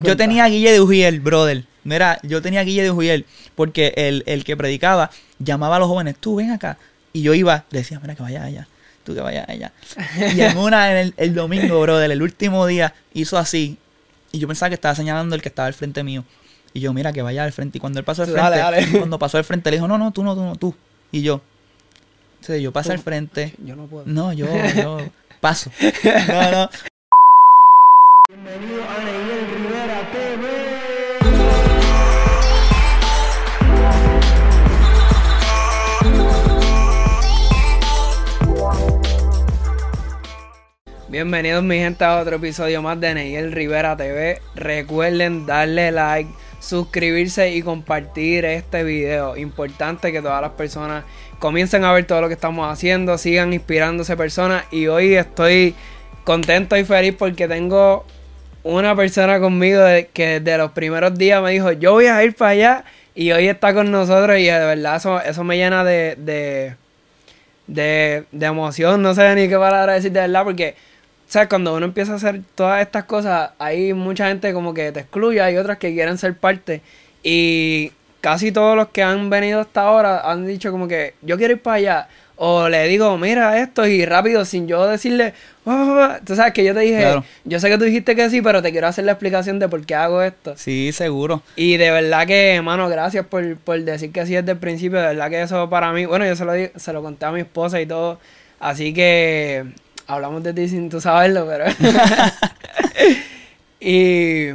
[0.00, 1.64] Yo tenía a Guille de Ujiel, brother.
[1.82, 5.88] Mira, yo tenía a Guille de Ujiel porque el, el que predicaba llamaba a los
[5.88, 6.78] jóvenes, tú ven acá.
[7.12, 8.68] Y yo iba, decía, mira que vaya allá,
[9.02, 9.72] tú que vaya allá.
[10.36, 13.76] Y en una, en el, el domingo, brother, el último día, hizo así.
[14.30, 16.24] Y yo pensaba que estaba señalando el que estaba al frente mío.
[16.74, 17.78] Y yo, mira, que vaya al frente.
[17.78, 18.86] Y cuando él pasó al frente, dale, dale.
[18.98, 20.76] cuando pasó al frente, le dijo, no, no, tú no, tú no, tú.
[21.10, 21.40] Y yo,
[22.34, 22.92] entonces yo pasé Tú.
[22.92, 23.54] al frente.
[23.64, 24.04] Yo no puedo.
[24.06, 24.46] No, yo,
[24.76, 24.98] yo
[25.40, 25.72] paso.
[26.28, 26.70] No, no.
[28.28, 29.37] Bienvenido a
[41.10, 44.42] Bienvenidos mi gente a otro episodio más de Neiel Rivera TV.
[44.54, 46.30] Recuerden darle like,
[46.60, 49.34] suscribirse y compartir este video.
[49.34, 51.04] Importante que todas las personas
[51.38, 55.74] comiencen a ver todo lo que estamos haciendo, sigan inspirándose personas y hoy estoy
[56.24, 58.04] contento y feliz porque tengo
[58.62, 59.80] una persona conmigo
[60.12, 63.48] que desde los primeros días me dijo, yo voy a ir para allá y hoy
[63.48, 66.76] está con nosotros y de verdad eso, eso me llena de, de,
[67.66, 70.74] de, de emoción, no sé ni qué palabra decir de verdad porque,
[71.28, 71.48] ¿sabes?
[71.48, 75.40] Cuando uno empieza a hacer todas estas cosas, hay mucha gente como que te excluye,
[75.40, 76.80] hay otras que quieren ser parte
[77.22, 81.54] y casi todos los que han venido hasta ahora han dicho como que yo quiero
[81.54, 82.08] ir para allá.
[82.40, 86.20] O le digo, mira esto, y rápido, sin yo decirle, "Wa, wa, wa".
[86.20, 87.24] tú sabes que yo te dije, Claro.
[87.44, 89.84] yo sé que tú dijiste que sí, pero te quiero hacer la explicación de por
[89.84, 90.54] qué hago esto.
[90.56, 91.42] Sí, seguro.
[91.56, 95.00] Y de verdad que, hermano, gracias por, por decir que sí desde el principio.
[95.00, 97.40] De verdad que eso para mí, bueno, yo se lo, se lo conté a mi
[97.40, 98.20] esposa y todo.
[98.60, 99.64] Así que
[100.08, 101.64] hablamos de ti sin tú saberlo, pero.
[103.80, 104.48] y.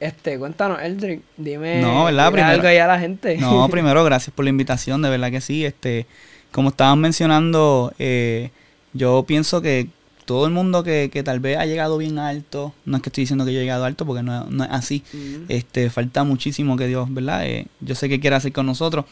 [0.00, 2.30] Este, cuéntanos, Eldrick, dime No, ¿verdad?
[2.30, 3.38] Primero- algo ahí a la gente.
[3.38, 5.64] No, primero, gracias por la invitación, de verdad que sí.
[5.64, 6.06] Este,
[6.52, 8.50] como estaban mencionando, eh,
[8.92, 9.88] yo pienso que
[10.24, 13.22] todo el mundo que, que tal vez ha llegado bien alto, no es que estoy
[13.22, 15.02] diciendo que yo he llegado alto porque no, no es así,
[15.48, 17.46] este, falta muchísimo que Dios, ¿verdad?
[17.46, 19.04] Eh, yo sé que quiere hacer con nosotros,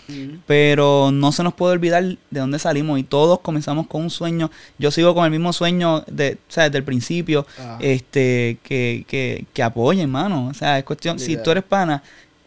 [0.46, 4.50] pero no se nos puede olvidar de dónde salimos y todos comenzamos con un sueño.
[4.78, 7.78] Yo sigo con el mismo sueño de, o sea, desde el principio, Ah.
[7.80, 10.48] este, que, que, que apoyen, mano.
[10.48, 12.02] O sea, es cuestión, si tú eres pana,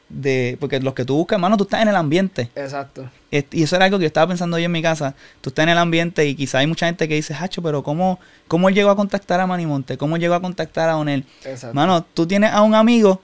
[0.09, 2.49] de, porque los que tú buscas, hermano, tú estás en el ambiente.
[2.55, 3.09] Exacto.
[3.31, 5.15] Y eso era algo que yo estaba pensando hoy en mi casa.
[5.41, 8.19] Tú estás en el ambiente y quizá hay mucha gente que dice, Hacho, pero ¿cómo,
[8.47, 9.97] ¿cómo él llegó a contactar a Manimonte?
[9.97, 11.25] ¿Cómo él llegó a contactar a Onel?
[11.43, 11.73] Exacto.
[11.73, 13.21] Mano, tú tienes a un amigo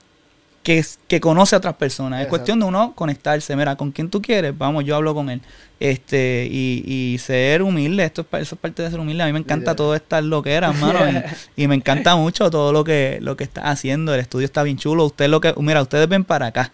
[0.63, 2.21] que, es- que conoce a otras personas.
[2.21, 3.55] Es cuestión de uno conectarse.
[3.55, 5.41] Mira, con quien tú quieres, vamos, yo hablo con él.
[5.79, 9.23] Este, y, y ser humilde, esto es, eso es parte de ser humilde.
[9.23, 9.75] A mí me encanta Literal.
[9.75, 10.99] todo estas loqueras, hermano.
[11.55, 14.13] y, y me encanta mucho todo lo que, lo que está haciendo.
[14.13, 15.05] El estudio está bien chulo.
[15.05, 16.71] Usted lo que, mira, ustedes ven para acá.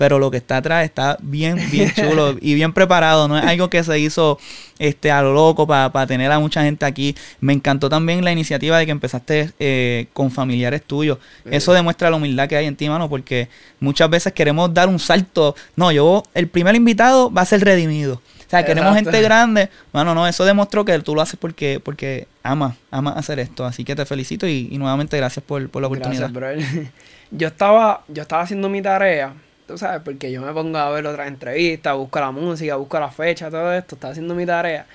[0.00, 3.28] Pero lo que está atrás está bien, bien chulo y bien preparado.
[3.28, 4.38] No es algo que se hizo
[4.78, 7.14] este, a lo loco para tener a mucha gente aquí.
[7.40, 11.18] Me encantó también la iniciativa de que empezaste eh, con familiares tuyos.
[11.44, 14.98] Eso demuestra la humildad que hay en ti, mano, porque muchas veces queremos dar un
[14.98, 15.54] salto.
[15.76, 18.14] No, yo, el primer invitado va a ser redimido.
[18.14, 19.10] O sea, queremos Exacto.
[19.10, 19.68] gente grande.
[19.92, 23.66] Mano, no, eso demostró que tú lo haces porque, porque amas, amas hacer esto.
[23.66, 26.30] Así que te felicito y, y nuevamente gracias por, por la oportunidad.
[26.32, 26.88] Gracias, bro.
[27.30, 29.34] Yo estaba, yo estaba haciendo mi tarea,
[29.70, 33.10] tú sabes, porque yo me pongo a ver otras entrevistas, busco la música, busco la
[33.10, 34.86] fecha, todo esto, estaba haciendo mi tarea.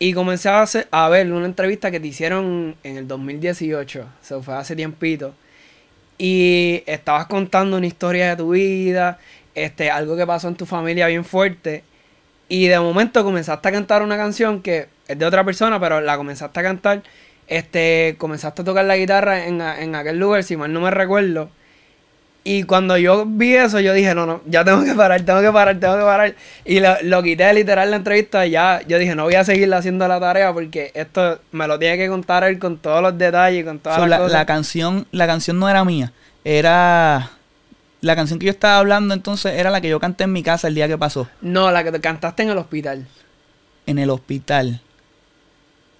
[0.00, 4.76] Y comencé a, ver una entrevista que te hicieron en el 2018, se fue hace
[4.76, 5.34] tiempito.
[6.18, 9.18] Y estabas contando una historia de tu vida,
[9.54, 11.84] este, algo que pasó en tu familia bien fuerte.
[12.48, 16.16] Y de momento comenzaste a cantar una canción que es de otra persona, pero la
[16.16, 17.02] comenzaste a cantar.
[17.46, 21.50] Este, comenzaste a tocar la guitarra en, en aquel lugar, si mal no me recuerdo.
[22.50, 25.52] Y cuando yo vi eso, yo dije, no, no, ya tengo que parar, tengo que
[25.52, 26.34] parar, tengo que parar.
[26.64, 29.72] Y lo, lo quité literal la entrevista y ya, yo dije, no voy a seguir
[29.74, 33.66] haciendo la tarea porque esto me lo tiene que contar él con todos los detalles,
[33.66, 34.32] con todas So, las la, cosas.
[34.32, 37.32] la canción, la canción no era mía, era
[38.00, 40.68] la canción que yo estaba hablando entonces era la que yo canté en mi casa
[40.68, 43.06] el día que pasó, No, la que te cantaste en el hospital.
[43.86, 44.80] en el hospital.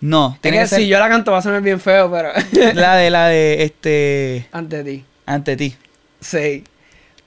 [0.00, 2.10] No, Es tiene que que ser si yo la canto va a sonar bien feo,
[2.10, 2.30] pero
[2.75, 5.04] la de la de este ante ti.
[5.26, 5.76] ante ti.
[6.21, 6.65] Sí.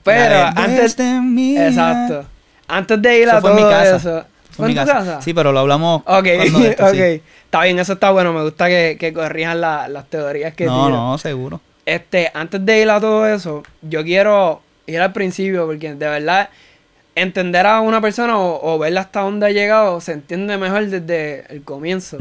[0.02, 0.96] Pero antes.
[0.96, 2.24] "Desde mi- Exacto.
[2.68, 3.96] Antes de ir Eso a fue en todo mi casa.
[3.96, 4.24] eso.
[4.50, 5.22] Fue en mi casa.
[5.22, 6.92] Sí, pero lo hablamos Ok, esto, ok.
[6.94, 7.22] sí.
[7.44, 8.32] Está bien, eso está bueno.
[8.32, 11.60] Me gusta que, que corrijan la- las teorías que No, no, seguro.
[11.84, 16.48] Este, antes de ir a todo eso, yo quiero ir al principio porque de verdad
[17.14, 21.44] entender a una persona o, o verla hasta dónde ha llegado se entiende mejor desde
[21.52, 22.18] el comienzo.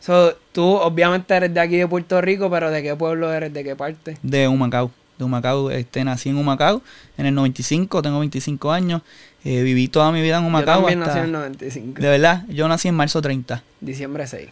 [0.00, 3.52] So, tú obviamente eres de aquí de Puerto Rico, pero ¿de qué pueblo eres?
[3.52, 4.16] ¿De qué parte?
[4.22, 4.90] De Humacao.
[5.18, 6.82] De Humacao, este, nací en Humacao
[7.16, 9.02] en el 95, tengo 25 años.
[9.44, 10.80] eh, viví toda mi vida en Yo Humacao.
[10.80, 12.02] también hasta- nací en el 95.
[12.02, 13.62] De verdad, yo nací en marzo 30.
[13.80, 14.48] Diciembre 6.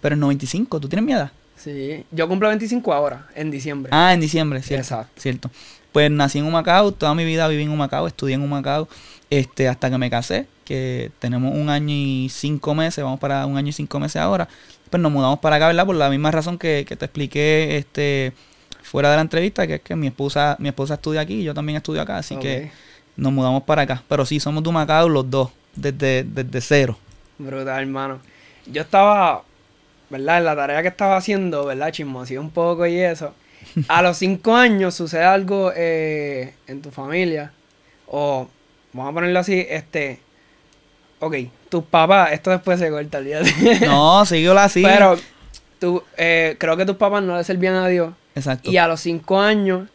[0.00, 1.30] Pero en 95, ¿tú tienes mi edad?
[1.56, 3.90] Sí, yo cumplo 25 ahora, en diciembre.
[3.94, 4.82] Ah, en diciembre, cierto.
[4.82, 5.20] Exacto.
[5.20, 5.50] Cierto.
[5.92, 8.88] Pues nací en Humacao, toda mi vida viví en Humacao, estudié en Humacao,
[9.30, 13.56] este, hasta que me casé, que tenemos un año y cinco meses, vamos para un
[13.56, 14.48] año y cinco meses ahora.
[14.90, 15.86] Pues nos mudamos para acá, ¿verdad?
[15.86, 18.32] Por la misma razón que, que te expliqué este
[18.84, 21.54] fuera de la entrevista, que es que mi esposa, mi esposa estudia aquí y yo
[21.54, 22.70] también estudio acá, así que
[23.16, 24.02] nos mudamos para acá.
[24.08, 26.98] Pero sí, somos de Humacao los dos, desde, desde cero.
[27.38, 28.20] Brutal, hermano.
[28.66, 29.42] Yo estaba,
[30.10, 30.38] ¿verdad?
[30.38, 31.90] En la tarea que estaba haciendo, ¿verdad?
[31.90, 33.34] Chismoseé un poco y eso.
[33.88, 37.52] A los cinco años sucede algo eh, en tu familia.
[38.06, 38.48] O,
[38.92, 40.20] vamos a ponerlo así, este...
[41.20, 41.36] Ok,
[41.70, 43.86] tus papás, esto después se corta el día de...
[43.86, 44.82] No, siguió así.
[44.84, 45.16] Pero,
[45.78, 48.12] tú, eh, creo que tus papás no le servían a Dios.
[48.34, 48.70] Exacto.
[48.70, 49.88] Y a los cinco años,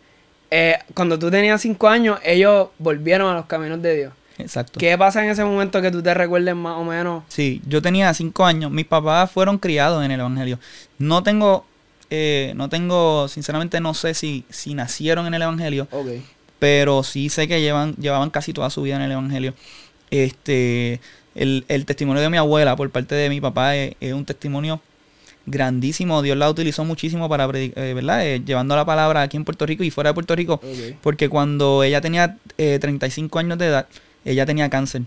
[0.51, 4.13] eh, cuando tú tenías cinco años, ellos volvieron a los caminos de Dios.
[4.37, 4.79] Exacto.
[4.79, 7.23] ¿Qué pasa en ese momento que tú te recuerdes más o menos?
[7.27, 8.71] Sí, yo tenía cinco años.
[8.71, 10.59] Mis papás fueron criados en el Evangelio.
[10.97, 11.65] No tengo,
[12.09, 16.07] eh, no tengo, sinceramente no sé si, si nacieron en el Evangelio, Ok.
[16.57, 19.53] pero sí sé que llevan, llevaban casi toda su vida en el Evangelio.
[20.09, 21.01] Este,
[21.35, 24.81] el, el testimonio de mi abuela por parte de mi papá es, es un testimonio
[25.49, 26.21] grandísimo.
[26.21, 28.25] Dios la utilizó muchísimo para predicar, ¿verdad?
[28.25, 30.61] Eh, llevando la palabra aquí en Puerto Rico y fuera de Puerto Rico.
[31.01, 33.87] Porque cuando ella tenía eh, 35 años de edad,
[34.25, 35.03] ella tenía cáncer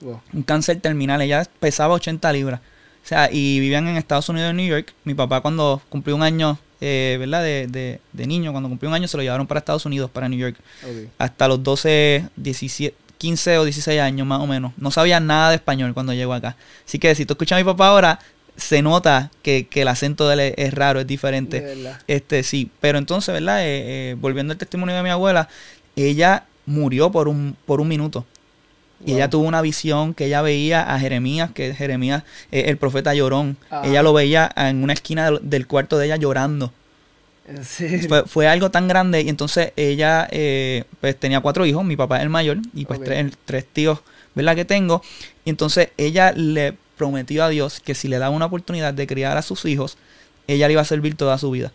[0.00, 0.20] Wow.
[0.34, 1.22] un cáncer terminal.
[1.22, 2.60] Ella pesaba 80 libras.
[3.02, 4.92] O sea, y vivían en Estados Unidos, en New York.
[5.04, 7.42] Mi papá cuando cumplió un año, eh, ¿verdad?
[7.42, 10.28] De, de, de niño, cuando cumplió un año se lo llevaron para Estados Unidos, para
[10.28, 10.56] New York.
[11.16, 14.72] Hasta los 12, 17, 15 o 16 años más o menos.
[14.76, 16.56] No sabía nada de español cuando llegó acá.
[16.86, 18.18] Así que si tú escuchas a mi papá ahora,
[18.56, 21.60] se nota que, que el acento de él es, es raro, es diferente.
[21.60, 21.92] De.
[22.06, 23.62] Este, sí, pero entonces, ¿verdad?
[23.62, 25.48] Eh, eh, volviendo al testimonio de mi abuela,
[25.94, 28.24] ella murió por un, por un minuto.
[29.04, 33.14] Y ella tuvo una visión que ella veía a Jeremías, que Jeremías es el profeta
[33.14, 33.58] llorón.
[33.84, 36.72] Ella lo veía en una esquina del, cuarto de ella llorando.
[38.08, 42.16] Fue, fue algo tan grande y entonces ella eh, pues tenía cuatro hijos, mi papá
[42.16, 44.00] es el mayor y pues tres, tres tíos,
[44.34, 44.56] ¿verdad?
[44.56, 45.02] Que tengo.
[45.44, 49.36] Y entonces ella le prometió a Dios que si le daba una oportunidad de criar
[49.36, 49.96] a sus hijos,
[50.46, 51.72] ella le iba a servir toda su vida.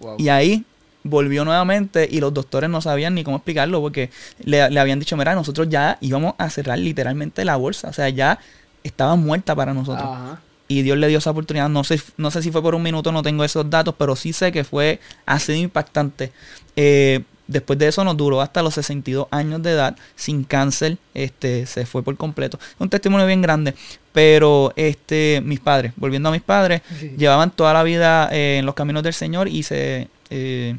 [0.00, 0.16] Wow.
[0.18, 0.64] Y ahí
[1.04, 4.10] volvió nuevamente y los doctores no sabían ni cómo explicarlo porque
[4.44, 8.08] le, le habían dicho, mira, nosotros ya íbamos a cerrar literalmente la bolsa, o sea,
[8.08, 8.38] ya
[8.84, 10.08] estaba muerta para nosotros.
[10.08, 10.40] Ajá.
[10.68, 13.12] Y Dios le dio esa oportunidad, no sé, no sé si fue por un minuto,
[13.12, 16.32] no tengo esos datos, pero sí sé que fue así de impactante.
[16.76, 21.66] Eh, después de eso nos duró hasta los 62 años de edad, sin cáncer, este,
[21.66, 22.58] se fue por completo.
[22.78, 23.74] Un testimonio bien grande,
[24.12, 27.12] pero este, mis padres, volviendo a mis padres, Sí.
[27.16, 30.76] llevaban toda la vida eh, en los caminos del Señor y se, eh,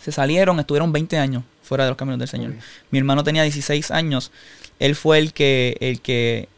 [0.00, 2.52] se salieron, estuvieron 20 años fuera de los caminos del Señor.
[2.90, 4.30] Mi hermano tenía 16 años,
[4.78, 6.48] él fue el que, el que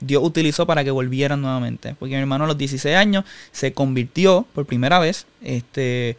[0.00, 4.46] Dios utilizó para que volvieran nuevamente, porque mi hermano a los 16 años se convirtió
[4.54, 6.16] por primera vez, este,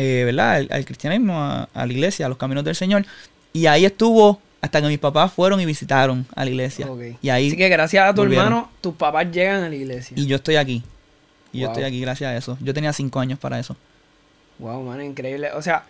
[0.00, 0.54] eh, ¿verdad?
[0.56, 3.04] Al, al cristianismo, a, a la iglesia, a los caminos del Señor,
[3.52, 6.88] y ahí estuvo hasta que mis papás fueron y visitaron a la iglesia.
[7.22, 8.46] Y ahí Así que gracias a tu volvieron.
[8.46, 10.14] hermano, tus papás llegan a la iglesia.
[10.18, 10.82] y yo estoy aquí.
[11.52, 12.58] Y yo estoy aquí gracias a eso.
[12.60, 13.76] Yo tenía 5 años para eso.
[14.58, 15.52] Wow, man, increíble.
[15.52, 15.84] O sea,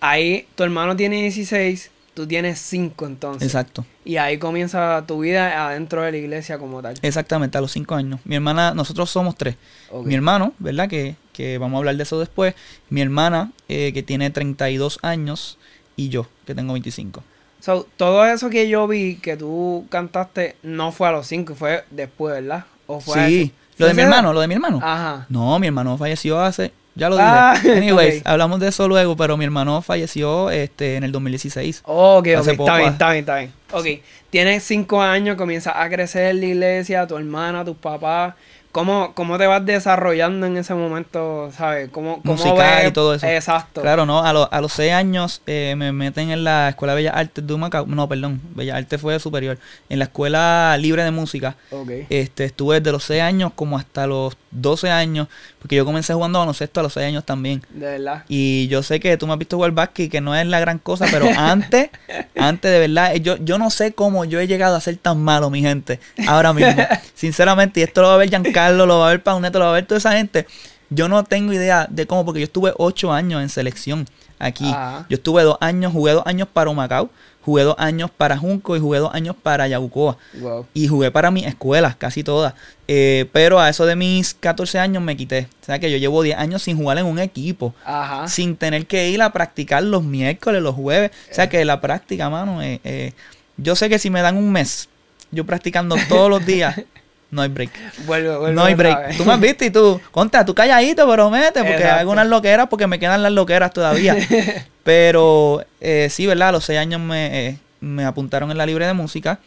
[0.00, 3.42] ahí tu hermano tiene 16, tú tienes 5 entonces.
[3.42, 3.84] Exacto.
[4.04, 6.94] Y ahí comienza tu vida adentro de la iglesia como tal.
[7.02, 8.20] Exactamente, a los 5 años.
[8.24, 9.56] Mi hermana, nosotros somos tres.
[10.04, 10.88] Mi hermano, ¿verdad?
[10.88, 12.54] Que, que vamos a hablar de eso después.
[12.88, 15.58] Mi hermana, eh, que tiene 32 años,
[15.96, 17.22] y yo, que tengo 25.
[17.60, 21.84] So, todo eso que yo vi que tú cantaste no fue a los 5, fue
[21.90, 22.64] después, ¿verdad?
[22.86, 24.10] ¿O fue Sí, lo de ¿Fue mi edad?
[24.10, 24.80] hermano, lo de mi hermano.
[24.82, 25.26] Ajá.
[25.30, 27.28] No, mi hermano falleció hace, ya lo dije.
[27.32, 28.26] Ah, Anyways, ok.
[28.26, 31.82] hablamos de eso luego, pero mi hermano falleció este, en el 2016.
[31.84, 33.52] Ok, ok, Hace está bien, está bien, está bien.
[33.72, 33.86] Ok,
[34.30, 38.34] tienes 5 años, comienzas a crecer en la iglesia, tu hermana, tus papás.
[38.74, 41.90] ¿Cómo, ¿Cómo te vas desarrollando en ese momento, sabes?
[41.92, 43.24] ¿Cómo, cómo Musical ves- y todo eso.
[43.24, 43.82] Exacto.
[43.82, 47.02] Claro, no, a, los a los 6 años eh, me meten en la Escuela de
[47.02, 47.86] Bellas Artes de Humacao.
[47.86, 49.58] No, perdón, Bellas Artes fue superior.
[49.88, 51.54] En la Escuela Libre de Música.
[51.70, 51.88] Ok.
[52.10, 55.28] Este, estuve desde los 6 años como hasta los 12 años,
[55.60, 57.62] porque yo comencé jugando baloncesto a los 6 años también.
[57.70, 58.24] De verdad.
[58.28, 60.80] Y yo sé que tú me has visto jugar básquet, que no es la gran
[60.80, 61.90] cosa, pero antes,
[62.36, 65.48] antes de verdad, yo, yo no sé cómo yo he llegado a ser tan malo,
[65.48, 66.82] mi gente, ahora mismo.
[67.14, 69.70] Sinceramente, y esto lo va a ver Giancarlo, lo va a ver Pauneto, lo va
[69.70, 70.46] a ver toda esa gente.
[70.90, 74.06] Yo no tengo idea de cómo, porque yo estuve 8 años en selección
[74.38, 74.68] aquí.
[74.68, 75.06] Ajá.
[75.08, 77.10] Yo estuve dos años, jugué dos años para Humacao,
[77.44, 80.16] jugué dos años para Junco y jugué dos años para Yabucoa.
[80.34, 80.66] Wow.
[80.74, 82.54] Y jugué para mis escuelas, casi todas.
[82.88, 85.48] Eh, pero a eso de mis 14 años me quité.
[85.62, 87.74] O sea que yo llevo 10 años sin jugar en un equipo.
[87.84, 88.28] Ajá.
[88.28, 91.10] Sin tener que ir a practicar los miércoles, los jueves.
[91.30, 93.12] O sea que la práctica, mano, eh, eh,
[93.56, 94.88] yo sé que si me dan un mes,
[95.30, 96.80] yo practicando todos los días,
[97.34, 97.70] no hay break.
[98.06, 99.16] Vuelve, vuelve no hay break.
[99.16, 102.00] Tú me has visto y tú, conta, tú calladito, pero mete, porque Exacto.
[102.00, 104.16] hago unas loqueras porque me quedan las loqueras todavía.
[104.84, 106.50] pero eh, sí, ¿verdad?
[106.50, 109.40] A los seis años me, eh, me apuntaron en la libre de música.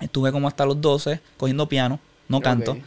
[0.00, 2.78] Estuve como hasta los 12 cogiendo piano, no canto.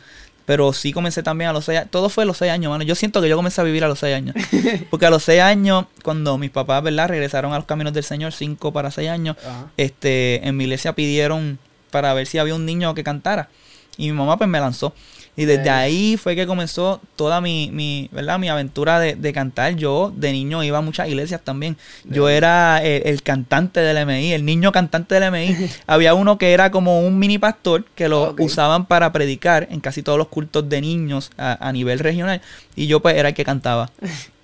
[0.45, 1.91] Pero sí comencé también a los seis años.
[1.91, 2.83] Todo fue a los seis años, mano.
[2.83, 4.35] Yo siento que yo comencé a vivir a los seis años.
[4.89, 7.09] Porque a los seis años, cuando mis papás, ¿verdad?
[7.09, 9.67] Regresaron a los caminos del Señor, cinco para seis años, Ajá.
[9.77, 13.49] este, en mi iglesia pidieron para ver si había un niño que cantara.
[13.97, 14.93] Y mi mamá pues me lanzó.
[15.37, 18.39] Y desde ahí fue que comenzó toda mi, mi, ¿verdad?
[18.39, 19.75] mi aventura de, de cantar.
[19.75, 21.75] Yo de niño iba a muchas iglesias también.
[22.05, 25.69] Yo era el, el cantante del MI, el niño cantante del MI.
[25.87, 30.03] Había uno que era como un mini pastor que lo usaban para predicar en casi
[30.03, 32.41] todos los cultos de niños a, a nivel regional.
[32.77, 33.91] Y yo pues era el que cantaba.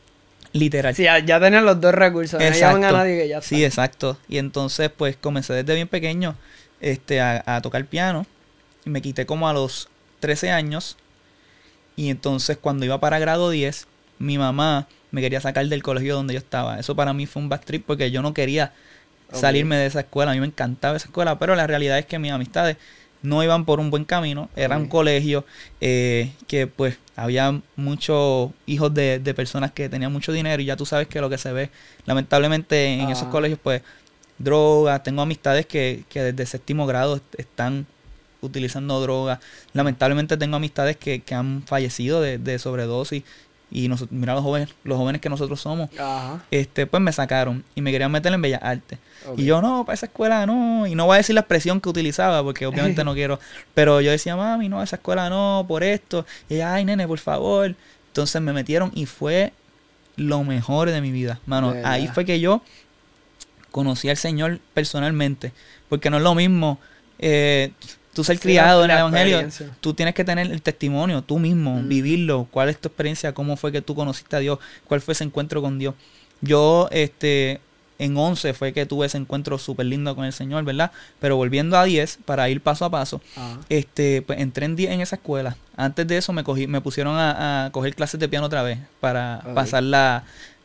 [0.53, 0.93] Literal.
[0.93, 2.38] Sí, ya, ya tenían los dos recursos.
[2.38, 3.48] No llaman a nadie que ya está.
[3.48, 4.17] Sí, exacto.
[4.27, 6.36] Y entonces, pues, comencé desde bien pequeño
[6.81, 8.25] este, a, a tocar piano.
[8.86, 10.98] Me quité como a los 13 años.
[11.96, 13.88] Y entonces, cuando iba para grado 10,
[14.20, 16.80] mi mamá me quería sacar del colegio donde yo estaba.
[16.80, 18.74] Eso para mí fue un bad trip porque yo no quería
[19.32, 20.32] salirme de esa escuela.
[20.32, 22.78] A mí me encantaba esa escuela, pero la realidad es que mis amistades
[23.24, 24.50] no iban por un buen camino.
[24.56, 24.90] Era un Ok.
[24.90, 25.46] colegio
[25.82, 30.76] eh, que pues había muchos hijos de, de personas que tenían mucho dinero y ya
[30.78, 31.70] tú sabes que lo que se ve
[32.06, 33.82] lamentablemente en esos colegios pues
[34.38, 35.04] drogas.
[35.04, 37.86] Tengo amistades que, que desde séptimo grado est- están
[38.42, 39.40] utilizando drogas.
[39.74, 43.24] Lamentablemente tengo amistades que, que han fallecido de, de sobredosis
[43.72, 46.44] y nos, mira los jóvenes, los jóvenes que nosotros somos Ajá.
[46.52, 49.00] este, pues me sacaron y me querían meter en Bellas Artes.
[49.38, 50.86] Y yo, no, para esa escuela no.
[50.88, 53.40] Y no voy a decir la expresión que utilizaba, porque obviamente no quiero.
[53.74, 56.26] Pero yo decía, mami, no, esa escuela no, por esto.
[56.50, 57.76] Y ella, ay, nene, por favor.
[58.08, 59.54] Entonces me metieron y fue
[60.18, 61.40] lo mejor de mi vida.
[61.46, 62.62] Mano, ahí fue que yo
[63.72, 65.54] conocí al Señor personalmente.
[65.88, 66.78] Porque no es lo mismo
[67.20, 67.72] eh,
[68.13, 69.48] tú ser criado en el Evangelio.
[69.80, 71.88] Tú tienes que tener el testimonio, tú mismo, Mm.
[71.88, 72.48] vivirlo.
[72.51, 73.34] ¿Cuál es tu experiencia?
[73.34, 74.60] ¿Cómo fue que tú conociste a Dios?
[74.88, 75.96] ¿Cuál fue ese encuentro con Dios?
[76.41, 77.62] Yo, este,
[78.00, 80.91] en 11 fue que tuve ese encuentro súper lindo con el Señor, ¿verdad?
[81.20, 83.60] Pero volviendo a 10, para ir paso a paso, Ajá.
[83.70, 85.56] este, pues entré en 10 en esa escuela.
[85.77, 88.80] Antes de eso me cogí, me pusieron a, a coger clases de piano otra vez
[89.00, 90.24] para pasar la,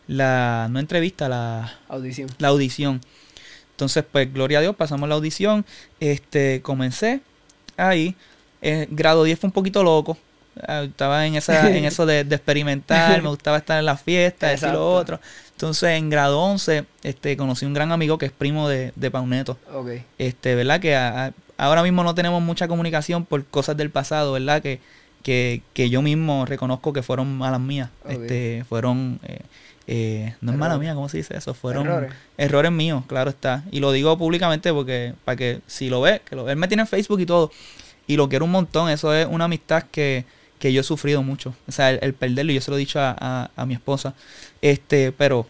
[0.09, 2.29] la, no entrevista, la, Audición.
[2.39, 3.01] la audición.
[3.73, 5.67] Entonces, pues, gloria a Dios, pasamos la audición.
[6.01, 7.21] Este, comencé
[7.77, 8.15] ahí.
[8.63, 10.17] Eh, grado 10 fue un poquito loco.
[10.67, 14.53] Ah, Estaba en esa, en eso de, de experimentar, me gustaba estar en las fiestas,
[14.53, 15.21] decir lo otro.
[15.53, 19.59] Entonces, en grado 11, este, conocí un gran amigo que es primo de, de Pauneto.
[20.19, 20.81] Este, ¿verdad?
[20.81, 24.63] Que a- a- ahora mismo no tenemos mucha comunicación por cosas del pasado, ¿verdad?
[24.63, 24.81] Que,
[25.23, 27.91] que, que yo mismo reconozco que fueron malas mías.
[28.23, 29.41] Este, fueron, eh,
[29.89, 31.55] eh, no es mala mía, ¿cómo se dice eso?
[31.55, 32.13] Fueron Errores.
[32.39, 33.63] errores míos, claro está.
[33.71, 36.83] Y lo digo públicamente porque, para que si lo ve, que lo él me tiene
[36.83, 37.51] en Facebook y todo,
[38.07, 40.25] y lo quiero un montón, eso es una amistad que,
[40.59, 41.55] que yo he sufrido mucho.
[41.69, 43.75] O sea, el, el perderlo, y yo se lo he dicho a, a- a mi
[43.75, 44.15] esposa.
[44.61, 45.47] Este, pero,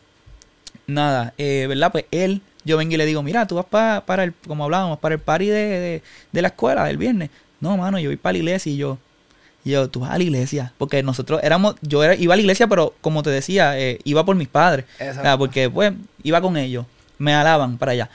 [0.87, 1.93] nada, eh, ¿verdad?
[1.93, 4.99] Pues él, yo vengo y le digo, mira, tú vas pa- para el, como hablábamos,
[4.99, 6.03] para el party de, de,
[6.33, 7.31] de la escuela del viernes.
[7.61, 8.99] No, mano, yo voy para la iglesia y yo,
[9.67, 10.73] y yo, tú vas a la iglesia.
[10.79, 14.25] Porque nosotros éramos, yo era, iba a la iglesia, pero como te decía, eh, iba
[14.25, 14.85] por mis padres.
[14.95, 15.39] O sea, Exacto.
[15.39, 15.93] porque pues
[16.23, 16.87] iba con ellos,
[17.19, 18.11] me alaban para allá.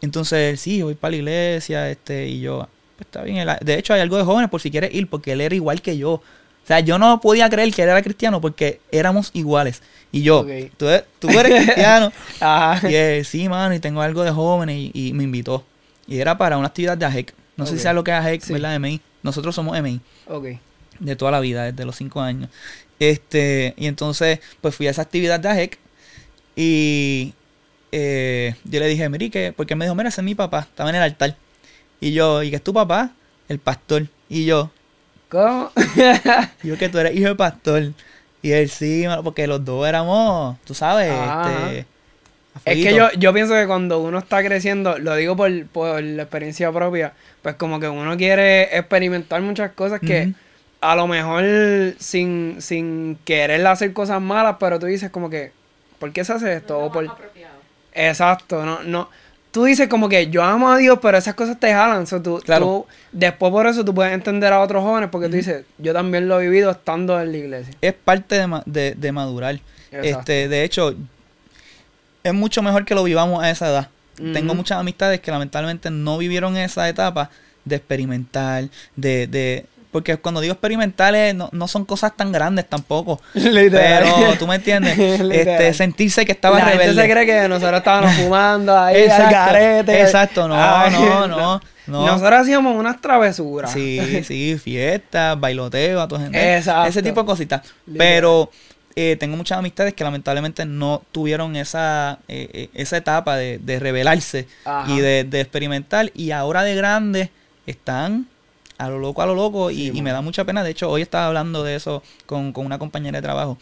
[0.00, 3.46] Entonces, sí, voy para la iglesia, este, y yo, pues está bien.
[3.60, 5.96] de hecho, hay algo de jóvenes por si quieres ir, porque él era igual que
[5.96, 6.10] yo.
[6.14, 6.22] O
[6.68, 9.82] sea, yo no podía creer que él era cristiano porque éramos iguales.
[10.12, 10.48] Y yo, Ok.
[10.76, 12.12] tú, eres- tú eres cristiano.
[12.40, 12.88] Ajá.
[12.90, 15.64] y él, sí, mano, y tengo algo de jóvenes, y, y me invitó.
[16.06, 17.34] Y era para una actividad de AJEC.
[17.56, 18.52] No sé si sabes lo que es AJEC, Sí.
[18.52, 18.78] ¿verdad?
[18.78, 19.00] MI.
[19.22, 20.46] Nosotros somos MI Ok.
[20.98, 22.50] De toda la vida, desde los cinco años.
[22.98, 25.78] Este, y entonces, pues fui a esa actividad de AJEC
[26.56, 27.34] y
[27.92, 30.90] eh, yo le dije, Miri, que, porque me dijo, mira, ese es mi papá, estaba
[30.90, 31.36] en el altar.
[32.00, 33.12] Y yo, ¿y qué es tu papá?
[33.48, 34.06] El pastor.
[34.28, 34.70] Y yo,
[35.28, 35.70] ¿Cómo?
[36.62, 37.92] y yo que tú eres hijo de pastor.
[38.40, 41.70] Y él, sí, porque los dos éramos, tú sabes, Ajá.
[41.70, 41.86] este...
[42.64, 43.12] Es que fueguito".
[43.12, 47.12] yo, yo pienso que cuando uno está creciendo, lo digo por, por la experiencia propia,
[47.42, 50.32] pues como que uno quiere experimentar muchas cosas que.
[50.80, 51.44] A lo mejor
[51.98, 55.52] sin, sin querer hacer cosas malas, pero tú dices como que,
[55.98, 56.78] ¿por qué se hace esto?
[56.78, 57.06] O por...
[57.92, 59.08] Exacto, no, no.
[59.50, 62.06] Tú dices como que yo amo a Dios, pero esas cosas te jalan.
[62.06, 62.64] So, tú, Claro.
[62.64, 66.28] tú- después por eso tú puedes entender a otros jóvenes porque tú dices, yo también
[66.28, 67.74] lo he vivido estando en la iglesia.
[67.80, 69.58] es parte de, ma- de, de madurar.
[69.90, 70.06] Exacto.
[70.20, 70.94] Este, de hecho,
[72.22, 73.88] es mucho mejor que lo vivamos a esa edad.
[74.32, 77.30] Tengo muchas amistades que lamentablemente no vivieron esa etapa
[77.64, 78.64] de experimentar,
[78.96, 83.20] de, de porque cuando digo experimentales no, no son cosas tan grandes tampoco.
[83.34, 87.02] Pero tú me entiendes, este, sentirse que estaba la gente rebelde.
[87.02, 90.00] se cree que nosotros estábamos fumando ahí al Exacto, carete.
[90.02, 92.06] exacto, no, Ay, no, no, no.
[92.06, 93.72] Nosotros hacíamos unas travesuras.
[93.72, 96.56] Sí, sí, fiestas, bailoteo, a tu gente.
[96.56, 96.88] Exacto.
[96.90, 97.62] Ese tipo de cositas.
[97.96, 98.50] Pero
[98.94, 103.78] eh, tengo muchas amistades que lamentablemente no tuvieron esa, eh, eh, esa etapa de, de
[103.78, 104.92] rebelarse Ajá.
[104.92, 106.10] y de, de experimentar.
[106.14, 107.30] Y ahora de grandes
[107.66, 108.26] están
[108.78, 109.70] a lo loco, a lo loco.
[109.70, 110.62] Sí, y, y me da mucha pena.
[110.64, 113.58] De hecho, hoy estaba hablando de eso con, con una compañera de trabajo.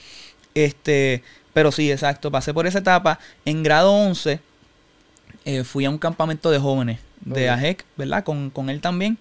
[0.55, 2.31] Este, pero sí, exacto.
[2.31, 3.19] Pasé por esa etapa.
[3.45, 4.41] En grado 11
[5.45, 7.57] eh, fui a un campamento de jóvenes de Ok.
[7.57, 8.25] AJEC, ¿verdad?
[8.25, 9.19] Con, con él también.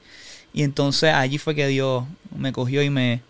[0.53, 2.03] Y entonces allí fue que Dios
[2.35, 3.21] me cogió y me...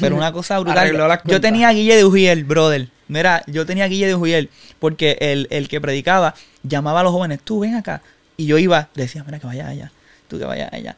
[0.00, 1.20] Pero una cosa brutal.
[1.24, 2.88] Yo tenía a Guille de Ujiel, brother.
[3.08, 7.12] Mira, yo tenía a Guille de Ujiel porque el, el que predicaba llamaba a los
[7.12, 8.02] jóvenes, tú ven acá.
[8.36, 9.92] Y yo iba, le decía, mira que vaya allá,
[10.28, 10.96] tú que vayas allá.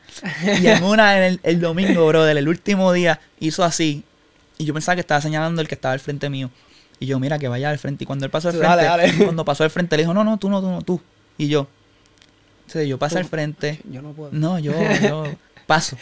[0.61, 4.05] Y en una, en el, el domingo, brother, el último día, hizo así.
[4.59, 6.51] Y yo pensaba que estaba señalando el que estaba al frente mío.
[6.99, 8.05] Y yo, mira, que vaya al frente.
[8.05, 9.15] Y cuando él pasó al frente, dale, dale.
[9.25, 11.01] cuando pasó al frente, le dijo, no, no, tú no, tú no, tú.
[11.39, 11.67] Y yo,
[12.71, 13.81] entonces yo pasé al frente.
[13.91, 14.31] Yo no puedo.
[14.31, 14.73] No, yo,
[15.03, 15.25] yo
[15.67, 15.97] paso.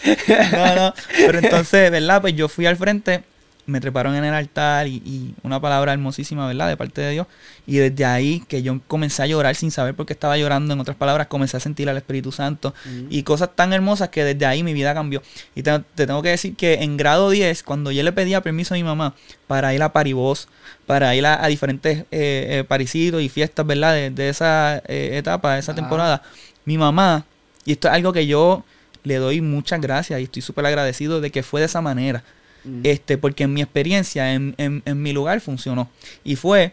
[0.53, 0.95] No, no.
[1.17, 2.21] Pero entonces, ¿verdad?
[2.21, 3.25] Pues yo fui al frente,
[3.69, 6.69] me treparon en el altar y, y una palabra hermosísima, ¿verdad?
[6.69, 7.27] De parte de Dios.
[7.67, 10.81] Y desde ahí que yo comencé a llorar sin saber por qué estaba llorando, en
[10.81, 12.75] otras palabras, comencé a sentir al Espíritu Santo
[13.11, 15.23] y cosas tan hermosas que desde ahí mi vida cambió.
[15.55, 18.73] Y te, te tengo que decir que en grado 10, cuando yo le pedía permiso
[18.73, 19.15] a mi mamá
[19.47, 20.49] para ir a Paribos,
[20.87, 23.93] para ir a, a diferentes eh, eh, parisitos y fiestas, ¿verdad?
[23.93, 25.81] De, de esa eh, etapa, de esa Ajá.
[25.83, 26.23] temporada,
[26.65, 27.27] mi mamá,
[27.67, 28.65] y esto es algo que yo
[29.05, 32.25] le doy muchas gracias y estoy súper agradecido de que fue de esa manera.
[32.69, 32.81] Mm.
[32.85, 35.89] Este, porque en mi experiencia, en, en- en mi lugar funcionó.
[36.25, 36.73] Y fue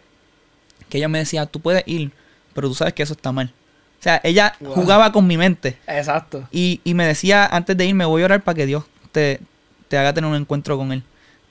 [0.90, 2.12] que ella me decía, tú puedes ir,
[2.54, 3.52] pero tú sabes que eso está mal.
[4.00, 4.74] O sea, ella Wow.
[4.74, 5.78] jugaba con mi mente.
[5.88, 6.48] Exacto.
[6.52, 9.40] Y, y me decía, antes de irme, voy a orar para que Dios te,
[9.88, 11.04] te haga tener un encuentro con Él.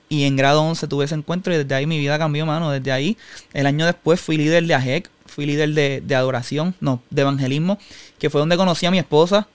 [0.09, 2.71] Y en grado 11 tuve ese encuentro y desde ahí mi vida cambió, mano.
[2.71, 3.17] Desde ahí,
[3.55, 7.79] el año después fui líder de AJEC, fui líder de, de adoración, no, de evangelismo,
[8.19, 9.49] que fue donde conocí a mi esposa.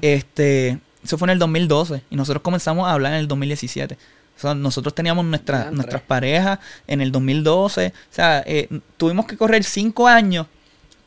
[0.00, 3.98] Este, eso fue en el 2012 y nosotros comenzamos a hablar en el 2017.
[4.38, 7.88] O sea, nosotros teníamos nuestra- nuestras parejas en el 2012.
[7.88, 10.46] O sea, eh, tuvimos que correr cinco años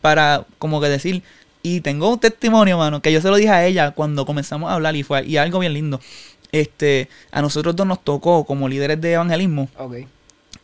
[0.02, 1.24] para como que decir,
[1.64, 4.74] y tengo un testimonio, mano, que yo se lo dije a ella cuando comenzamos a
[4.74, 6.00] hablar y fue y algo bien lindo.
[6.52, 9.70] Este, a nosotros dos nos tocó como líderes de evangelismo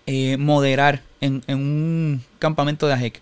[0.06, 3.22] eh, moderar en, en un campamento de AJEC.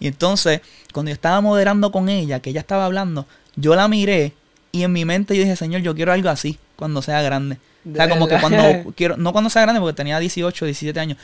[0.00, 0.60] Y entonces,
[0.92, 4.32] cuando yo estaba moderando con ella, que ella estaba hablando, yo la miré
[4.70, 7.56] y en mi mente yo dije, Señor, yo quiero algo así cuando sea grande.
[7.92, 11.18] O sea, como que cuando quiero, no cuando sea grande, porque tenía 18, 17 años,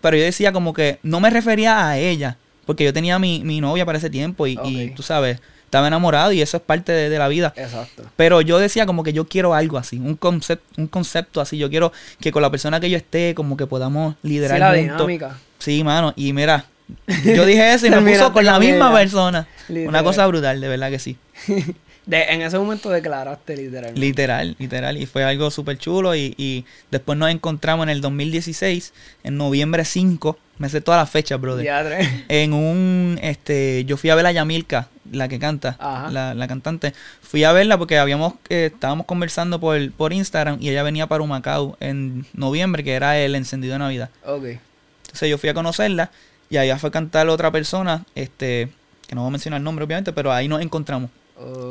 [0.00, 3.60] pero yo decía como que no me refería a ella, porque yo tenía mi, mi
[3.60, 7.18] novia para ese tiempo y, tú sabes, estaba enamorado y eso es parte de, de
[7.18, 7.52] la vida.
[7.56, 8.04] Exacto.
[8.16, 11.58] Pero yo decía como que yo quiero algo así, un concepto, un concepto así.
[11.58, 14.68] Yo quiero que con la persona que yo esté, como que podamos liderar Sí, la
[14.70, 15.06] juntos.
[15.08, 15.38] dinámica.
[15.58, 16.12] Sí, mano.
[16.16, 16.66] Y mira,
[17.24, 18.98] yo dije eso y me puso con la misma ella.
[18.98, 19.48] persona.
[19.68, 19.88] Literal.
[19.88, 21.16] Una cosa brutal, de verdad que sí.
[22.06, 24.00] De, en ese momento declaraste literalmente.
[24.00, 24.96] Literal, literal.
[24.96, 26.14] Y fue algo súper chulo.
[26.14, 28.92] Y, y después nos encontramos en el 2016,
[29.24, 30.38] en noviembre 5.
[30.58, 31.62] Me sé todas las fechas, brother.
[31.62, 32.24] Diadre.
[32.28, 35.76] En un, este, yo fui a ver a Yamilka, la que canta,
[36.10, 36.94] la, la cantante.
[37.20, 41.22] Fui a verla porque habíamos, eh, estábamos conversando por, por Instagram y ella venía para
[41.22, 44.10] Humacao en noviembre, que era el encendido de Navidad.
[44.24, 44.44] Ok.
[45.06, 46.10] Entonces yo fui a conocerla
[46.50, 48.68] y allá fue a cantar otra persona, este,
[49.06, 51.10] que no voy a mencionar el nombre obviamente, pero ahí nos encontramos,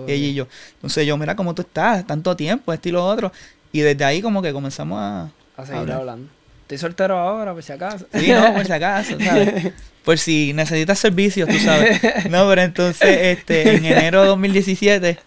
[0.08, 0.47] Ella y yo.
[0.75, 3.32] Entonces yo, mira cómo tú estás, tanto tiempo, esto y lo otro.
[3.71, 5.30] Y desde ahí como que comenzamos a...
[5.58, 5.97] A seguir hablar.
[5.99, 6.30] hablando.
[6.62, 8.06] Estoy soltero ahora, por si acaso.
[8.13, 9.73] Sí, no, por si acaso, ¿sabes?
[10.04, 12.01] Por si necesitas servicios, tú sabes.
[12.30, 15.19] No, pero entonces, este, en enero de 2017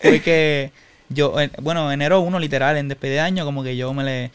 [0.00, 0.72] fue que
[1.08, 4.30] yo, en- bueno, enero 1 literal, en despedida de año, como que yo me le...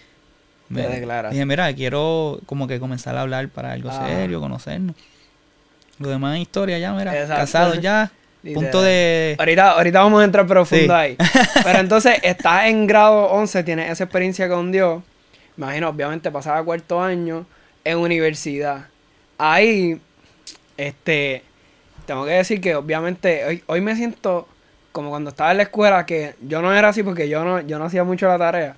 [0.67, 1.31] Me Te declaras.
[1.31, 4.95] Dije, mira, quiero como que comenzar a hablar para algo serio, conocernos.
[5.99, 7.35] Lo demás es historia ya, mira, Exacto.
[7.41, 8.11] casados ya.
[8.53, 9.35] Punto de...
[9.39, 10.91] Ahorita, ahorita vamos a entrar profundo Sí.
[10.91, 11.17] ahí.
[11.63, 15.01] Pero entonces, estás en grado 11, tienes esa experiencia con Dios.
[15.57, 17.45] Imagino, obviamente, pasaba cuarto año
[17.83, 18.85] en universidad.
[19.37, 19.99] Ahí,
[20.77, 21.43] este,
[22.05, 24.47] tengo que decir que obviamente hoy, hoy me siento
[24.91, 27.79] como cuando estaba en la escuela, que yo no era así porque yo no, yo
[27.79, 28.75] no hacía mucho la tarea.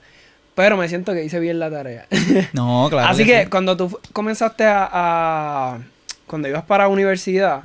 [0.56, 2.08] Pero me siento que hice bien la tarea.
[2.54, 3.10] No, claro.
[3.10, 3.50] Así que sí.
[3.50, 5.78] cuando tú comenzaste a, a-
[6.26, 7.64] Cuando ibas para la universidad,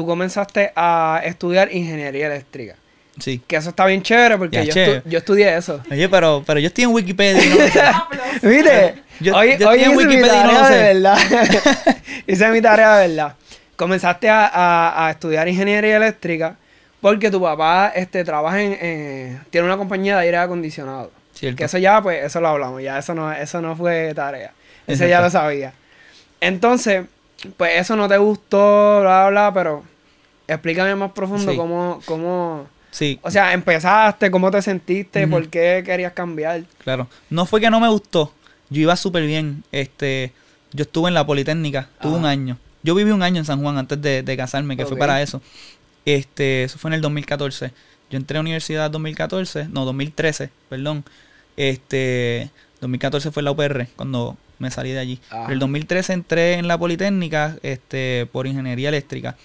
[0.00, 2.76] tú comenzaste a estudiar ingeniería eléctrica.
[3.18, 3.40] Sí.
[3.46, 4.98] Que eso está bien chévere porque Ya, yo, chévere.
[5.00, 5.82] estu- yo estudié eso.
[5.90, 7.42] Oye, pero, pero yo estoy en Wikipedia.
[8.42, 8.94] no- ¿Viste?
[9.20, 10.74] Yo- hoy yo hoy estoy en hice mi Wikipedia no tarea lo sé.
[10.74, 11.18] de verdad.
[12.26, 13.34] hice mi tarea de verdad.
[13.76, 16.56] Comenzaste a, a- a estudiar ingeniería eléctrica.
[17.02, 21.10] Porque tu papá este, trabaja en, eh, tiene una compañía de aire acondicionado.
[21.34, 21.56] Cierto.
[21.58, 24.52] Que eso ya, pues, eso lo hablamos, ya eso no, eso no fue tarea.
[24.86, 25.72] Eso ya lo sabía.
[26.40, 27.04] Entonces,
[27.56, 29.84] pues eso no te gustó, bla, bla, bla, pero
[30.52, 31.56] explícame más profundo Sí.
[31.56, 36.64] cómo, cómo, Sí, o sea, empezaste, cómo te sentiste, por qué querías cambiar.
[36.82, 37.08] claro.
[37.30, 38.32] No fue que no me gustó.
[38.68, 39.62] Yo iba súper bien.
[39.72, 40.32] Este,
[40.72, 42.30] yo estuve en la Politécnica, tuve un Ajá.
[42.30, 42.58] año.
[42.82, 45.40] Yo viví un año en San Juan antes de, de casarme, que fue para eso.
[46.04, 47.72] Este, eso fue en el 2014.
[48.10, 51.04] Yo entré a universidad en 2014, no, 2013, perdón.
[51.56, 55.20] Este, 2014 fue la UPR cuando me salí de allí.
[55.30, 55.42] Ajá.
[55.42, 59.36] Pero el 2013 entré en la Politécnica, este, por ingeniería eléctrica.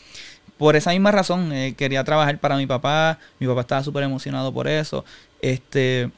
[0.57, 3.19] Por esa misma razón, eh, quería trabajar para mi papá.
[3.39, 5.03] Mi papá estaba súper emocionado por eso.
[5.41, 6.09] Este,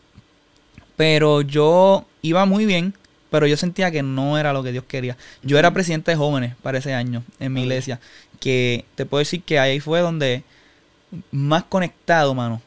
[0.96, 2.94] pero yo iba muy bien,
[3.30, 5.18] pero yo sentía que no era lo que Dios quería.
[5.44, 8.00] Yo era presidente de jóvenes para ese año en mi iglesia,
[8.40, 10.44] que te puedo decir que ahí fue donde
[11.32, 12.62] más conectado, mano,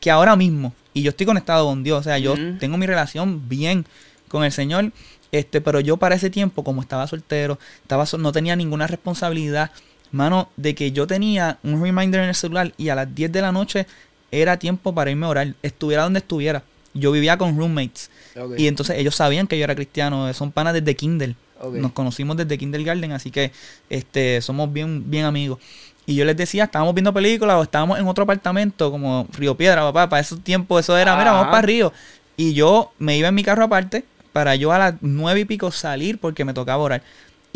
[0.00, 0.72] que ahora mismo.
[0.94, 2.56] Y yo estoy conectado con Dios, o sea, yo Ujú.
[2.58, 3.86] tengo mi relación bien
[4.28, 4.92] con el Señor,
[5.32, 9.70] este, pero yo para ese tiempo, como estaba soltero, estaba no tenía ninguna responsabilidad,
[10.12, 13.40] mano, de que yo tenía un reminder en el celular y a las 10 de
[13.42, 13.86] la noche
[14.30, 16.62] era tiempo para irme a orar, estuviera donde estuviera.
[16.94, 18.10] Yo vivía con roommates
[18.56, 21.36] y entonces ellos sabían que yo era cristiano, son panas desde Kindle.
[21.72, 23.52] Nos conocimos desde Kindergarten, así que
[23.90, 25.58] este somos bien, bien amigos.
[26.06, 29.82] Y yo les decía, estábamos viendo películas o estábamos en otro apartamento como Río Piedra,
[29.82, 31.92] papá, para esos tiempos eso era, mira, vamos para Río.
[32.36, 35.72] Y yo me iba en mi carro aparte para yo a las nueve y pico
[35.72, 37.02] salir porque me tocaba orar.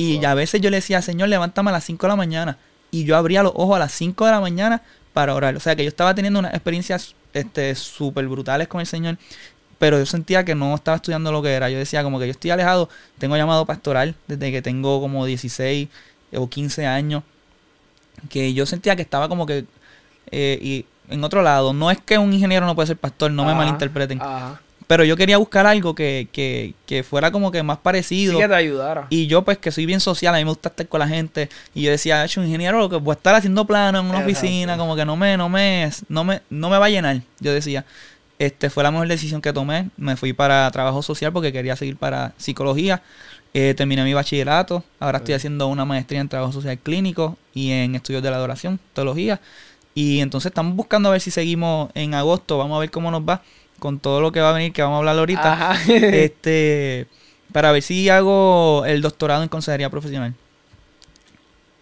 [0.01, 0.27] Y Wow.
[0.29, 2.57] a veces yo le decía, Señor, levántame a las 5 de la mañana.
[2.91, 4.83] Y yo abría los ojos a las 5 de la mañana
[5.13, 5.57] para orar.
[5.57, 9.19] O sea que yo estaba teniendo unas experiencias este, súper brutales con el Señor.
[9.79, 11.69] Pero yo sentía que no estaba estudiando lo que era.
[11.71, 12.89] Yo decía como que yo estoy alejado.
[13.19, 15.89] Tengo llamado pastoral desde que tengo como 16
[16.35, 17.23] o 15 años.
[18.29, 19.65] Que yo sentía que estaba como que...
[20.31, 23.45] eh, y en otro lado, no es que un ingeniero no puede ser pastor, no
[23.45, 24.21] me malinterpreten.
[24.23, 24.61] Ajá.
[24.91, 28.37] Pero yo quería buscar algo que, que, que fuera como que más Sí parecido.
[28.37, 29.07] que te ayudara.
[29.09, 31.49] Y yo, pues, que soy bien social, a mí me gusta estar con la gente.
[31.77, 34.33] Y yo decía, hecho, ingeniero, lo que voy a estar haciendo plano en una Exacto.
[34.33, 37.21] oficina, como que no me, no me, no me, no me va a llenar.
[37.39, 37.85] Yo decía,
[38.41, 39.91] este fue la mejor decisión que tomé.
[39.97, 43.01] Me fui para trabajo social porque quería seguir para psicología.
[43.55, 44.83] Eh, terminé mi bachillerato.
[44.99, 48.81] Ahora estoy haciendo una maestría en trabajo social clínico y en estudios de la adoración,
[48.93, 49.41] teología.
[49.95, 52.59] Y entonces estamos buscando a ver si seguimos en agosto.
[52.59, 53.43] Vamos a ver cómo nos va
[53.81, 55.83] con todo lo que va a venir, que vamos a hablar ahorita Ajá.
[55.93, 57.09] este
[57.53, 60.35] para ver si hago el doctorado en consejería profesional.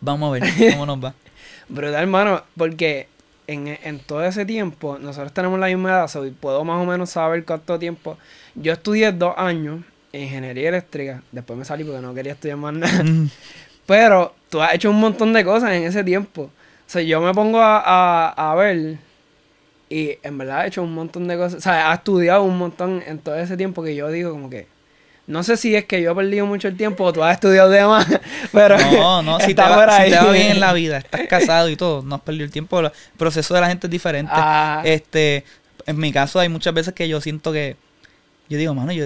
[0.01, 1.15] Vamos a ver cómo nos va.
[1.69, 3.09] Brutal, hermano, porque
[3.47, 6.87] en, en todo ese tiempo, nosotros tenemos la misma edad, so, y puedo más o
[6.87, 8.17] menos saber cuánto tiempo.
[8.55, 12.75] Yo estudié dos años en ingeniería eléctrica, después me salí porque no quería estudiar más
[12.75, 13.03] nada.
[13.03, 13.29] Mm,
[13.87, 16.43] Pero tú has hecho un montón de cosas en ese tiempo.
[16.43, 18.99] O sea, yo me pongo a, a, a ver
[19.89, 21.59] y en verdad he hecho un montón de cosas.
[21.59, 24.67] O sea, he estudiado un montón en todo ese tiempo que yo digo como que...
[25.27, 27.69] No sé si es que yo he perdido mucho el tiempo o tú has estudiado
[27.69, 28.07] de más,
[28.53, 28.79] pero...
[28.79, 31.77] No, no, si te, va, si te va bien en la vida, estás casado y
[31.77, 34.33] todo, no has perdido el tiempo, el proceso de la gente es diferente.
[34.35, 35.45] Ah, Este,
[35.85, 37.77] en mi caso hay muchas veces que yo siento que
[38.49, 39.05] yo digo, mano, yo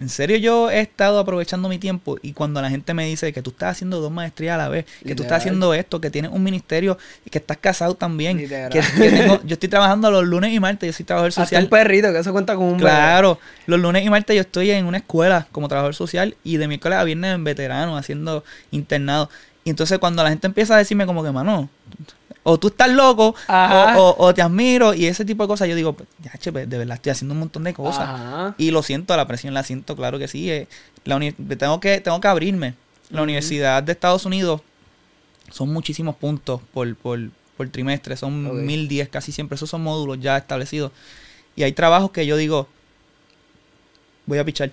[0.00, 3.42] en serio yo he estado aprovechando mi tiempo y cuando la gente me dice que
[3.42, 6.30] tú estás haciendo dos maestrías a la vez, que tú estás haciendo esto, que tienes
[6.30, 8.70] un ministerio y que estás casado también, Literal.
[8.70, 11.64] que, que tengo, yo estoy trabajando los lunes y martes, yo soy trabajador hasta social.
[11.64, 12.90] un perrito, que eso cuenta como un bebé.
[12.90, 16.68] Claro, los lunes y martes yo estoy en una escuela como trabajador social y de
[16.68, 19.28] miércoles a viernes en veterano haciendo internado.
[19.64, 21.68] Y entonces cuando la gente empieza a decirme como que, mano,
[22.50, 25.74] o tú estás loco o, o- o te admiro y ese tipo de cosas, yo
[25.74, 28.08] digo, ya, che, pues, de verdad estoy haciendo un montón de cosas.
[28.08, 28.54] Ajá.
[28.58, 30.50] Y lo siento, la presión la siento, claro que sí.
[30.50, 30.66] eh,
[31.04, 32.74] la uni- tengo, que, tengo que abrirme.
[33.10, 33.22] La.
[33.22, 34.60] Universidad de Estados Unidos
[35.50, 37.18] son muchísimos puntos por, por,
[37.56, 38.52] por trimestre, son Ok.
[38.54, 40.92] 1010 casi siempre, esos son módulos ya establecidos.
[41.56, 42.68] Y hay trabajos que yo digo,
[44.26, 44.70] voy a pichar.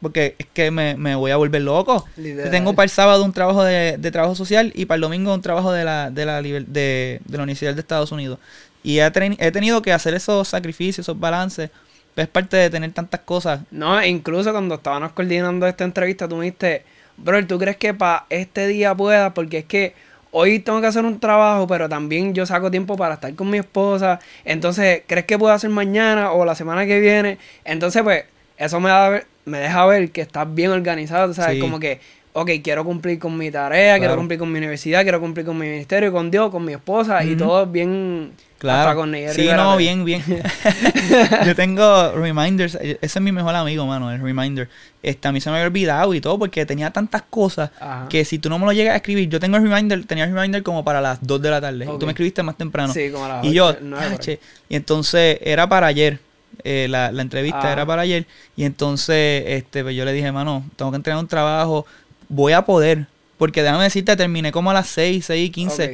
[0.00, 2.04] Porque es que me, me voy a volver loco.
[2.16, 2.50] Literal.
[2.50, 5.42] Tengo para el sábado un trabajo de, de trabajo social y para el domingo un
[5.42, 8.38] trabajo de la, de la, de, de la Universidad de Estados Unidos.
[8.86, 11.70] Y he, tenido que hacer esos sacrificios, esos balances.
[12.14, 13.62] Es parte de tener tantas cosas.
[13.72, 16.84] No, incluso cuando estábamos coordinando esta entrevista, tú me dijiste,
[17.16, 19.34] bro, ¿tú crees que para este día pueda?
[19.34, 19.94] Porque es que
[20.30, 23.58] hoy tengo que hacer un trabajo, pero también yo saco tiempo para estar con mi
[23.58, 24.20] esposa.
[24.44, 27.38] Entonces, ¿crees que puedo hacer mañana o la semana que viene?
[27.64, 28.24] Entonces, pues,
[28.56, 31.54] eso me, da, me deja ver que estás bien organizado, ¿sabes?
[31.54, 31.60] Sí.
[31.60, 32.00] Como que,
[32.34, 35.66] ok, quiero cumplir con mi tarea, quiero cumplir con mi universidad, quiero cumplir con mi
[35.66, 38.32] ministerio, con Dios, con mi esposa y todo bien.
[38.58, 38.80] Claro.
[38.88, 40.22] hasta con Neyel sí, Rivera no, bien, bien.
[41.46, 42.74] Yo tengo reminders.
[42.74, 44.68] Ese es mi mejor amigo, mano, el reminder.
[45.02, 48.06] Este, a mí se me había olvidado y todo porque tenía tantas cosas Ajá.
[48.08, 50.32] que si tú no me lo llegas a escribir, yo tengo el reminder, tenía el
[50.34, 51.84] reminder como para las 2 de la tarde.
[51.84, 52.00] Y Ok.
[52.00, 52.92] tú me escribiste más temprano.
[52.94, 54.16] Sí, como a las y yo, ocho, nueve por ahí.
[54.18, 54.40] "Yache".
[54.70, 56.18] y entonces era para ayer.
[56.64, 57.72] Eh, la, la entrevista Ah.
[57.72, 58.26] era para ayer.
[58.56, 61.86] Y entonces este, pues yo le dije, mano, tengo que entregar un trabajo.
[62.28, 63.06] Voy a poder.
[63.38, 65.84] Porque déjame decirte, terminé como a las 6, 6 y 15.
[65.84, 65.90] Ok.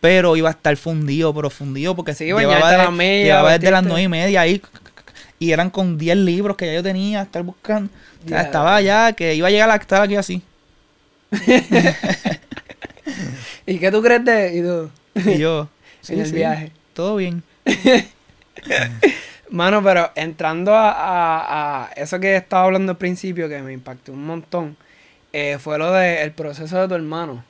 [0.00, 3.70] Pero iba a estar fundido, pero fundido porque Sí, llevaba, de- las medias, llevaba desde
[3.70, 3.88] las vestirte.
[3.88, 4.62] 9 y media ahí.
[5.38, 7.90] Y eran con 10 libros que ya yo tenía, estar buscando.
[8.24, 8.40] Ya.
[8.42, 10.42] estaba ya, que iba a llegar a estar aquí así.
[13.66, 14.90] ¿Y qué tú crees de y tú?
[15.30, 15.68] Y yo,
[16.00, 16.72] sí, en el sí, viaje?
[16.94, 17.42] todo bien.
[19.50, 24.12] Mano, pero entrando a, a- a eso que estaba hablando al principio, que me impactó
[24.12, 24.76] un montón,
[25.32, 27.44] eh, fue lo del proceso de tu hermano,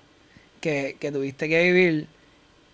[0.61, 2.07] que, que tuviste que vivir.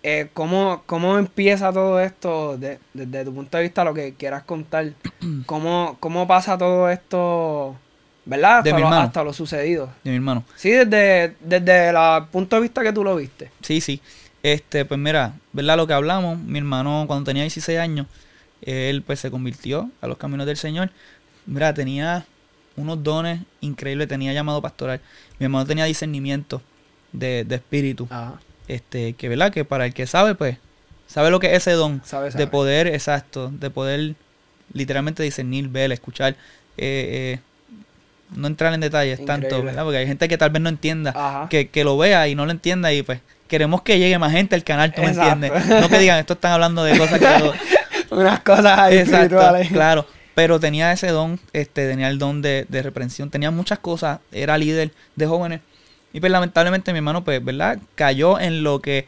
[0.05, 4.43] Eh, ¿cómo, ¿Cómo empieza todo esto de- desde tu punto de vista, lo que quieras
[4.43, 4.91] contar?
[5.45, 7.77] ¿Cómo, cómo pasa todo esto,
[8.25, 8.63] verdad?
[8.63, 9.89] De Hasta, mi lo, hasta lo sucedido.
[10.03, 10.43] De mi hermano.
[10.57, 11.95] Sí, desde, desde el
[12.31, 13.51] punto de vista que tú lo viste.
[13.61, 14.01] Sí, sí.
[14.41, 15.77] Este, pues mira, ¿verdad?
[15.77, 18.07] Lo que hablamos, mi hermano cuando tenía 16 años,
[18.65, 20.89] él pues se convirtió a los caminos del Señor.
[21.45, 22.25] Mira, tenía
[22.75, 24.99] unos dones increíbles, tenía llamado pastoral.
[25.39, 26.61] Mi hermano tenía discernimiento
[27.11, 28.07] de, de espíritu.
[28.09, 28.39] Ajá.
[28.67, 30.57] Este, que verdad, que para el que sabe, pues,
[31.05, 32.01] sabe lo que es ese don.
[32.33, 34.15] De poder, exacto, de poder
[34.73, 36.35] literalmente discernir, ver, escuchar.
[36.77, 37.39] eh, eh,
[38.35, 39.61] no entrar en detalles tanto.
[39.61, 39.83] ¿verdad?
[39.83, 42.51] Porque hay gente que tal vez no entienda que, que lo vea y no lo
[42.51, 45.51] entienda y pues queremos que llegue más gente al canal, ¿tú me entiendes?
[45.67, 47.51] No que digan, esto están hablando de cosas que...
[48.17, 49.67] Unas cosas ahí Exacto, espirituales.
[49.69, 50.05] claro.
[50.35, 54.57] Pero tenía ese don, este, tenía el don de, de reprensión, tenía muchas cosas, era
[54.57, 55.61] líder de jóvenes.
[56.11, 57.77] Y pues lamentablemente mi hermano, pues, ¿verdad?
[57.95, 59.07] Cayó en lo que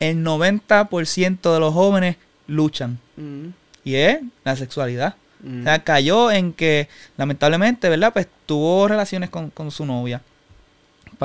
[0.00, 2.16] el 90% de los jóvenes
[2.46, 2.98] luchan.
[3.16, 3.48] Mm,
[3.84, 5.14] Y es la sexualidad.
[5.42, 5.60] mm.
[5.60, 8.12] O sea, cayó en que, lamentablemente, ¿verdad?
[8.12, 10.20] Pues tuvo relaciones con, con su novia.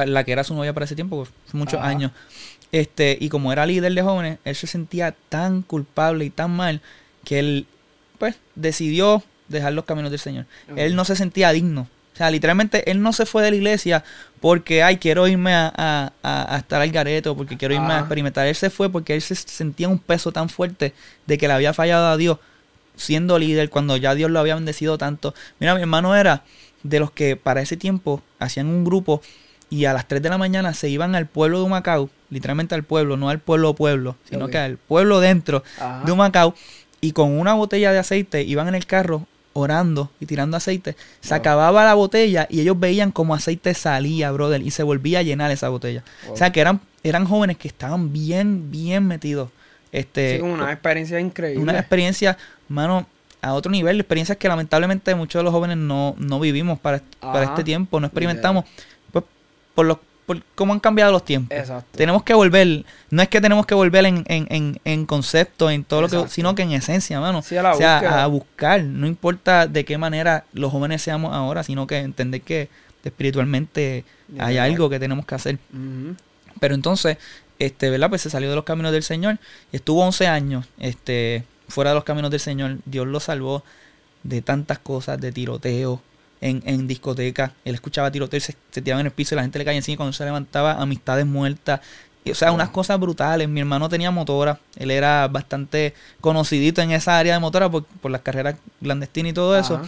[0.06, 1.90] La que era su novia para ese tiempo, hace muchos Ajá.
[1.90, 2.12] años.
[2.72, 6.82] Este, y como era líder de jóvenes, él se sentía tan culpable y tan mal
[7.24, 7.68] que él,
[8.20, 10.46] pues, decidió dejar los caminos del Señor.
[10.76, 11.88] Él no se sentía digno.
[12.14, 14.04] O sea, literalmente, él no se fue de la iglesia
[14.42, 17.94] porque, ay, quiero irme a, a- a- a estar al garete o porque quiero irme
[17.94, 18.46] a experimentar.
[18.48, 20.94] Él se fue porque él se sentía un peso tan fuerte
[21.26, 22.38] de que le había fallado a Dios
[22.96, 25.34] siendo líder cuando ya Dios lo había bendecido tanto.
[25.60, 26.44] Mira, mi hermano era
[26.84, 29.22] de los que para ese tiempo hacían un grupo
[29.70, 32.84] y a las 3 de la mañana se iban al pueblo de Humacao, literalmente al
[32.84, 36.04] pueblo, no al pueblo pueblo, sino que al pueblo dentro Ajá.
[36.06, 36.54] de Humacao
[37.02, 40.96] y con una botella de aceite iban en el carro orando y tirando aceite.
[41.20, 41.40] Se Wow.
[41.40, 45.52] acababa la botella y ellos veían como aceite salía, brother, y se volvía a llenar
[45.52, 46.04] esa botella.
[46.26, 46.34] Wow.
[46.34, 49.50] O sea, que eran, eran jóvenes que estaban bien, bien metidos.
[49.92, 51.62] Este, Sí, una experiencia increíble.
[51.62, 52.38] una experiencia,
[52.70, 53.06] mano,
[53.42, 57.44] a otro nivel, experiencias que lamentablemente muchos de los jóvenes no, no vivimos para, para
[57.44, 58.64] este tiempo, no experimentamos,
[59.12, 59.26] pues
[59.76, 60.00] por lo,
[60.32, 61.58] por cómo han cambiado los tiempos.
[61.58, 61.98] Exacto.
[61.98, 65.84] Tenemos que volver, no es que tenemos que volver en, en, en, en concepto, en
[65.84, 67.42] todo lo que, sino que en esencia, mano.
[67.42, 68.24] Sí, a la o sea, búsqueda.
[68.24, 72.70] a buscar, no importa de qué manera los jóvenes seamos ahora, sino que entender que
[73.04, 74.06] espiritualmente
[74.40, 75.58] hay algo que tenemos que hacer.
[76.62, 77.18] Pero entonces,
[77.60, 78.08] este, ¿verdad?
[78.08, 79.38] Pues se salió de los caminos del Señor
[79.74, 82.78] y estuvo 11 años, este, fuera de los caminos del Señor.
[82.86, 83.66] Dios lo salvó
[84.24, 86.02] de tantas cosas, de tiroteo
[86.42, 87.52] en, en discotecas.
[87.66, 89.78] Él escuchaba tiroteo y se, se tiraba en el piso y la gente le caía
[89.78, 91.82] encima y cuando se levantaba, amistades muertas.
[92.24, 93.48] Y, o sea, unas cosas brutales.
[93.50, 94.60] Mi hermano tenía motora.
[94.78, 99.34] Él era bastante conocidito en esa área de motora por, por las carreras clandestinas y
[99.34, 99.82] todo eso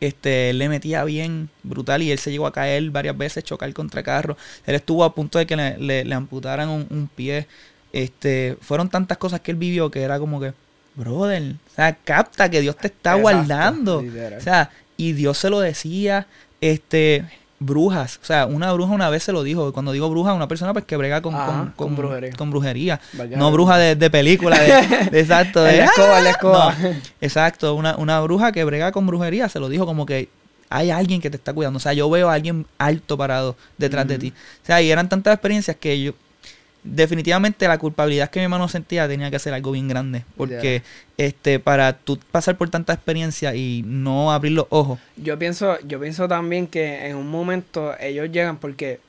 [0.00, 3.72] este, él le metía bien brutal y él se llegó a caer varias veces, chocar
[3.72, 4.36] contra carros.
[4.66, 7.46] Él estuvo a punto de que le, le- le amputaran un, un pie.
[7.92, 10.52] Este, fueron tantas cosas que él vivió que era como que,
[10.96, 14.02] brother, o sea, capta que Dios te está Exacto, guardando.
[14.02, 14.38] literal.
[14.38, 16.26] O sea, y Dios se lo decía,
[16.60, 17.24] este,
[17.60, 18.18] brujas.
[18.22, 19.72] O sea, una bruja una vez se lo dijo.
[19.72, 22.30] Cuando digo bruja, una persona pues que brega con, Ajá, con, con brujería.
[22.36, 23.00] con brujería.
[23.36, 25.62] No la- bruja de, de película, de, de- exacto.
[25.62, 25.78] De,
[26.18, 26.76] El escoba, "Ah".
[26.82, 30.28] No, exacto, una, una bruja que brega con brujería se lo dijo como que
[30.70, 31.76] hay alguien que te está cuidando.
[31.76, 34.32] O sea, yo veo a alguien alto parado detrás de ti.
[34.62, 36.12] O sea, y eran tantas experiencias que yo.
[36.84, 40.24] Definitivamente la culpabilidad que mi hermano sentía tenía que ser algo bien grande.
[40.36, 40.82] Porque
[41.16, 44.98] este para tú pasar por tanta experiencia y no abrir los ojos.
[45.16, 49.00] Yo pienso, yo pienso también que en un momento ellos llegan porque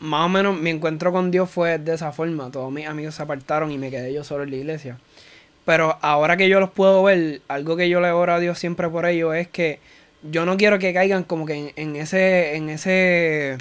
[0.00, 2.50] más o menos mi encuentro con Dios fue de esa forma.
[2.50, 4.98] Todos mis amigos se apartaron y me quedé yo solo en la iglesia.
[5.64, 8.88] Pero ahora que yo los puedo ver, algo que yo le oro a Dios siempre
[8.88, 9.78] por ellos es que
[10.22, 13.58] yo no quiero que caigan como que en, en ese, en ese,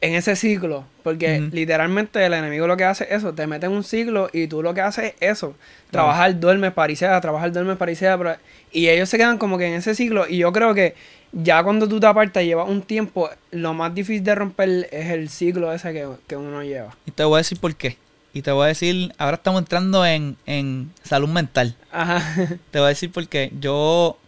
[0.00, 0.84] en ese ciclo.
[1.02, 4.46] Porque literalmente el enemigo lo que hace es eso, te mete en un ciclo y
[4.46, 5.54] tú lo que haces es eso.
[5.90, 8.16] Trabajar, duerme, parisea, trabajar, duerme, parisea.
[8.18, 8.36] pero-
[8.72, 10.26] Y ellos se quedan como que en ese ciclo.
[10.28, 10.94] Y yo creo que
[11.32, 15.28] ya cuando tú te apartas, llevas un tiempo, lo más difícil de romper es el
[15.30, 16.94] ciclo ese que, que uno lleva.
[17.06, 17.96] Y te voy a decir por qué.
[18.34, 21.74] Y te voy a decir, ahora estamos entrando en, en salud mental.
[21.90, 22.22] Ajá.
[22.70, 23.50] Te voy a decir por qué.
[23.58, 24.18] Yo,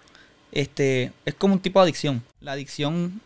[0.53, 2.23] este, es como un tipo de adicción.
[2.41, 3.21] La adicción,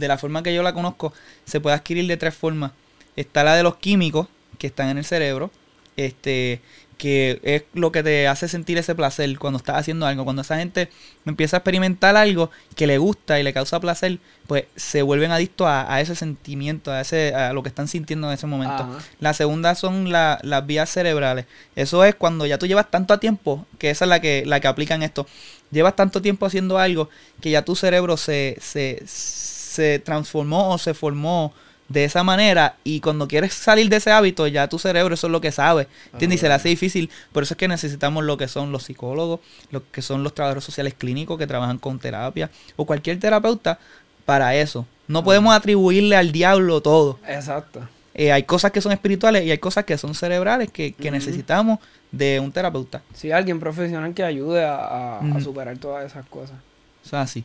[0.00, 1.12] de la forma que yo la conozco,
[1.44, 2.72] se puede adquirir de tres formas.
[3.16, 4.26] Está la de los químicos
[4.58, 5.50] que están en el cerebro,
[5.96, 6.60] este,
[6.96, 10.24] que es lo que te hace sentir ese placer cuando estás haciendo algo.
[10.24, 10.90] Cuando esa gente
[11.24, 15.66] empieza a experimentar algo que le gusta y le causa placer, pues se vuelven adictos
[15.66, 18.82] a, a ese sentimiento, a, ese, a lo que están sintiendo en ese momento.
[18.82, 18.98] Ajá.
[19.18, 21.46] La segunda son la- las vías cerebrales.
[21.74, 24.68] Eso es cuando ya tú llevas tanto tiempo, que esa es la que, la que
[24.68, 25.26] aplican esto.
[25.70, 27.08] Llevas tanto tiempo haciendo algo
[27.40, 29.59] que ya tu cerebro se, se, se
[30.04, 31.52] transformó o se formó
[31.88, 35.30] de esa manera y cuando quieres salir de ese hábito ya tu cerebro eso es
[35.32, 36.36] lo que sabe ¿entiendes?
[36.36, 39.40] y se le hace difícil por eso es que necesitamos lo que son los psicólogos
[39.72, 43.80] lo que son los trabajadores sociales clínicos que trabajan con terapia o cualquier terapeuta
[44.24, 47.80] para eso no podemos atribuirle al diablo todo Exacto.
[48.14, 51.80] eh, hay cosas que son espirituales y hay cosas que son cerebrales que, que necesitamos
[52.12, 53.02] de un terapeuta.
[53.14, 56.56] Sí, alguien profesional que ayude a, a- a superar todas esas cosas.
[57.04, 57.44] Eso es así.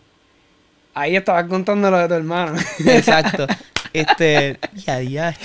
[0.95, 2.57] Ahí estabas contando lo de tu hermano.
[2.87, 3.45] Exacto.
[3.93, 4.57] este.
[4.73, 5.35] Ya, ya.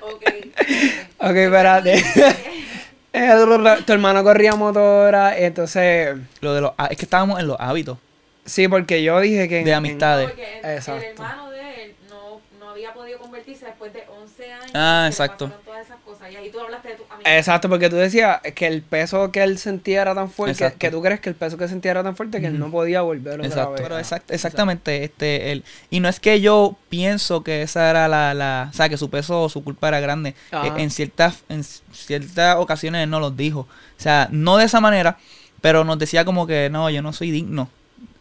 [0.00, 0.24] Ok.
[1.18, 2.02] ok, espérate.
[3.86, 6.16] Tu hermano corría motora, entonces...
[6.40, 7.98] Lo de los, ah, es que estábamos en los hábitos
[8.44, 9.64] Sí, porque yo dije que...
[9.64, 10.28] de en- amistades.
[10.28, 11.02] Porque el, Exacto.
[11.04, 14.70] el hermano de él no, no había podido convertirse después de 11 años.
[14.74, 15.50] Ah, exacto.
[15.64, 16.07] todas esas cosas.
[16.30, 17.22] Y ahí tú hablaste de tu amigo.
[17.24, 20.78] Exacto, porque tú decías que el peso que él sentía era tan fuerte, que, Exacto.
[20.78, 23.02] que tú crees que el peso que sentía era tan fuerte que él no podía
[23.02, 23.72] volver otra Exacto.
[23.72, 23.80] vez.
[23.82, 28.34] Pero exact- exactamente, este, el, y no es que yo pienso que esa era la,
[28.34, 30.34] la, o sea, que su peso o su culpa era grande.
[30.52, 33.60] Eh, en ciertas, en ciertas ocasiones él nos los dijo.
[33.60, 35.18] O sea, no de esa manera,
[35.60, 37.68] pero nos decía como que no, yo no soy digno.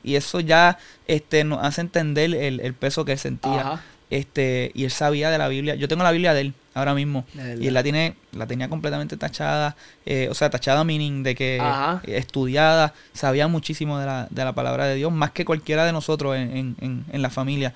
[0.04, 3.60] Y eso ya, este, nos hace entender el, el peso que él sentía.
[3.60, 3.82] Ajá.
[4.10, 5.76] Este, y él sabía de la Biblia.
[5.76, 7.26] Yo tengo la Biblia de él ahora mismo.
[7.60, 9.76] Y él la tiene, la tenía completamente tachada.
[10.06, 12.02] eh, o sea, tachada meaning de que Ajá.
[12.06, 16.36] estudiada, sabía muchísimo de la, de la palabra de Dios, más que cualquiera de nosotros
[16.36, 17.74] en, en, en, en la familia.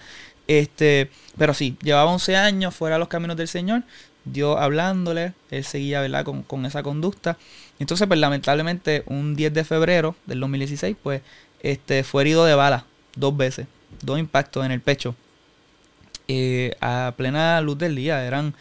[0.48, 3.84] Este, pero sí, llevaba 11 años fuera de los caminos del Señor,
[4.26, 7.38] Dios hablándole, él seguía, ¿verdad?, con, con esa conducta.
[7.80, 11.22] Entonces, pues lamentablemente, un 10 de febrero del 2016, pues,
[11.62, 12.86] este, fue herido de bala
[13.16, 13.68] dos veces,
[14.02, 15.16] dos impactos en el pecho.
[16.28, 18.54] Eh, a plena luz del día, eran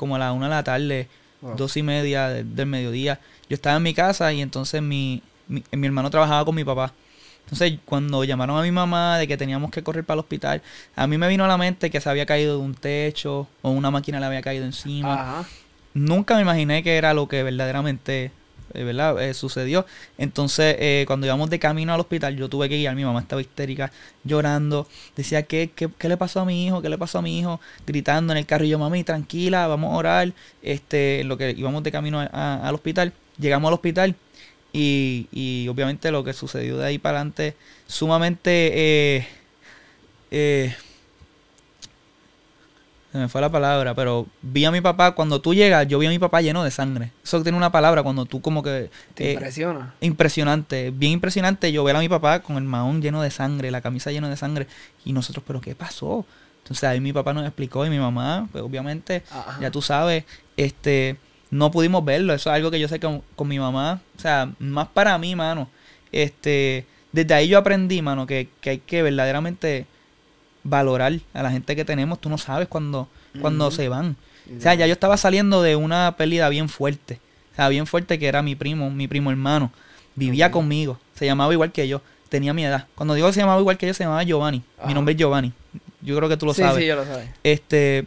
[0.00, 1.06] como a la una de la tarde,
[1.42, 1.56] Wow.
[1.56, 3.20] dos y media de- del mediodía.
[3.48, 6.92] Yo estaba en mi casa y entonces mi, mi, mi hermano trabajaba con mi papá.
[7.44, 10.62] Entonces, cuando llamaron a mi mamá de que teníamos que correr para el hospital,
[10.94, 13.70] a mí me vino a la mente que se había caído de un techo o
[13.70, 15.14] una máquina le había caído encima.
[15.14, 15.48] Ajá.
[15.94, 18.30] Nunca me imaginé que era lo que verdaderamente
[18.74, 19.22] ¿verdad?
[19.22, 19.86] Eh, sucedió.
[20.18, 22.94] Entonces, eh, cuando íbamos de camino al hospital, yo tuve que guiar.
[22.94, 23.92] Mi mamá estaba histérica,
[24.24, 24.86] llorando.
[25.16, 26.82] Decía, ¿qué, qué, qué le pasó a mi hijo?
[26.82, 27.60] ¿Qué le pasó a mi hijo?
[27.86, 28.64] Gritando en el carro.
[28.64, 30.32] Y yo, mami, tranquila, vamos a orar.
[30.62, 33.12] Este, lo que íbamos de camino al hospital.
[33.38, 34.14] Llegamos al hospital.
[34.72, 37.56] Y, y obviamente lo que sucedió de ahí para adelante,
[37.86, 38.70] sumamente...
[38.72, 39.28] eh,
[40.30, 40.74] eh,
[43.12, 46.06] se me fue la palabra, pero vi a mi papá, cuando tú llegas, yo vi
[46.06, 47.10] a mi papá lleno de sangre.
[47.24, 48.88] Eso tiene una palabra cuando tú como que...
[49.14, 49.94] Te eh, impresiona.
[50.00, 53.80] impresionante, bien impresionante yo ver a mi papá con el mahón lleno de sangre, la
[53.80, 54.68] camisa llena de sangre.
[55.04, 56.24] Y nosotros, ¿pero qué pasó?
[56.62, 59.58] Entonces ahí mi papá nos explicó y mi mamá, pues obviamente, Ajá.
[59.60, 60.24] ya tú sabes,
[60.56, 61.16] este,
[61.50, 62.32] no pudimos verlo.
[62.32, 65.18] Eso es algo que yo sé que con, con mi mamá, o sea, más para
[65.18, 65.68] mí, mano.
[66.12, 69.86] Este, desde ahí yo aprendí, mano, que, que hay que verdaderamente
[70.64, 72.20] valorar a la gente que tenemos.
[72.20, 73.08] Tú no sabes cuando,
[73.40, 74.16] cuando se van.
[74.56, 77.20] O sea, ya yo estaba saliendo de una pérdida bien fuerte.
[77.52, 79.72] O sea, bien fuerte que era mi primo, mi primo hermano.
[80.16, 80.98] Vivía conmigo.
[81.14, 82.02] Se llamaba igual que yo.
[82.28, 82.86] Tenía mi edad.
[82.94, 84.62] Cuando digo que se llamaba igual que yo, se llamaba Giovanni.
[84.78, 84.88] Ajá.
[84.88, 85.52] Mi nombre es Giovanni.
[86.00, 86.78] Yo creo que tú lo sí, sabes.
[86.80, 87.28] sí, yo lo sabes.
[87.44, 88.06] Este,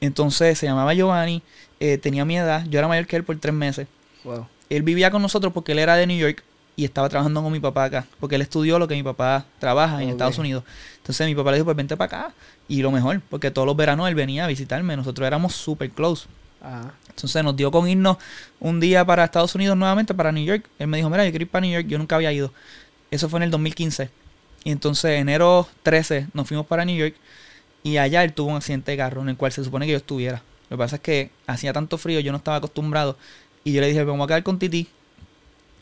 [0.00, 1.42] entonces se llamaba Giovanni.
[1.78, 2.64] eh, tenía mi edad.
[2.68, 3.86] Yo era mayor que él por tres meses.
[4.24, 4.46] Wow.
[4.68, 6.42] Él vivía con nosotros porque él era de New York
[6.80, 8.06] y estaba trabajando con mi papá acá.
[8.18, 10.08] Porque él estudió lo que mi papá trabaja en.
[10.08, 10.64] Estados Unidos.
[10.96, 12.34] Entonces mi papá le dijo, pues vente para acá.
[12.68, 14.96] Y lo mejor, porque todos los veranos él venía a visitarme.
[14.96, 16.26] Nosotros éramos super close.
[16.62, 16.94] Ajá.
[17.10, 18.16] Entonces nos dio con irnos
[18.60, 20.64] un día para Estados Unidos nuevamente, para New York.
[20.78, 22.50] Él me dijo, mira, yo quiero ir para New York, yo nunca había ido.
[23.10, 24.08] Eso fue en el 2015.
[24.64, 27.14] Y entonces enero 13 nos fuimos para New York
[27.82, 29.98] y allá él tuvo un accidente de carro en el cual se supone que yo
[29.98, 30.42] estuviera.
[30.70, 33.18] Lo que pasa es que hacía tanto frío, yo no estaba acostumbrado.
[33.64, 34.88] Y yo le dije, vamos a quedar con Titi,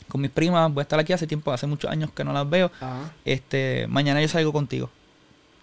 [0.09, 2.49] con mis primas, voy a estar aquí hace tiempo, hace muchos años que no las
[2.49, 2.71] veo.
[2.81, 3.13] Ajá.
[3.25, 4.89] Este, mañana yo salgo contigo.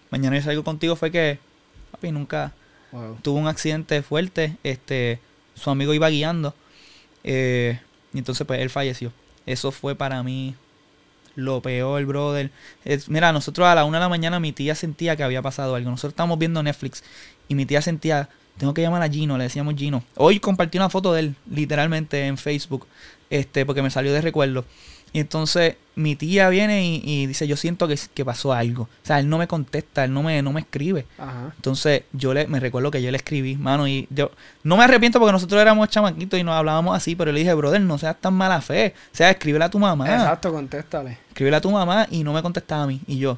[0.09, 1.39] Mañana yo salgo contigo fue que
[1.91, 2.53] papi nunca
[3.21, 5.19] tuvo un accidente fuerte, este,
[5.55, 6.55] su amigo iba guiando,
[7.23, 7.79] eh,
[8.13, 9.11] y entonces pues él falleció.
[9.45, 10.55] Eso fue para mí
[11.35, 12.51] lo peor, brother.
[12.83, 15.75] Es, mira, nosotros a la una de la mañana mi tía sentía que había pasado
[15.75, 15.89] algo.
[15.89, 17.03] Nosotros estábamos viendo Netflix
[17.47, 20.03] y mi tía sentía, tengo que llamar a Gino, le decíamos Gino.
[20.15, 22.87] Hoy compartí una foto de él, literalmente, en Facebook,
[23.29, 24.65] este, porque me salió de recuerdo.
[25.13, 28.83] Y entonces mi tía viene y, dice, yo siento que, que, pasó algo.
[28.83, 31.05] O sea, él no me contesta, él no me, no me escribe.
[31.55, 34.31] Entonces yo le, me recuerdo que yo le escribí, mano, y yo
[34.63, 37.81] no me arrepiento porque nosotros éramos chamaquitos y nos hablábamos así, pero le dije, brother,
[37.81, 38.93] no seas tan mala fe.
[39.11, 40.05] O sea, escríbele a tu mamá.
[40.07, 41.17] Exacto, contéstale.
[41.29, 43.01] Escríbele a tu mamá y no me contestaba a mí.
[43.07, 43.37] Y yo.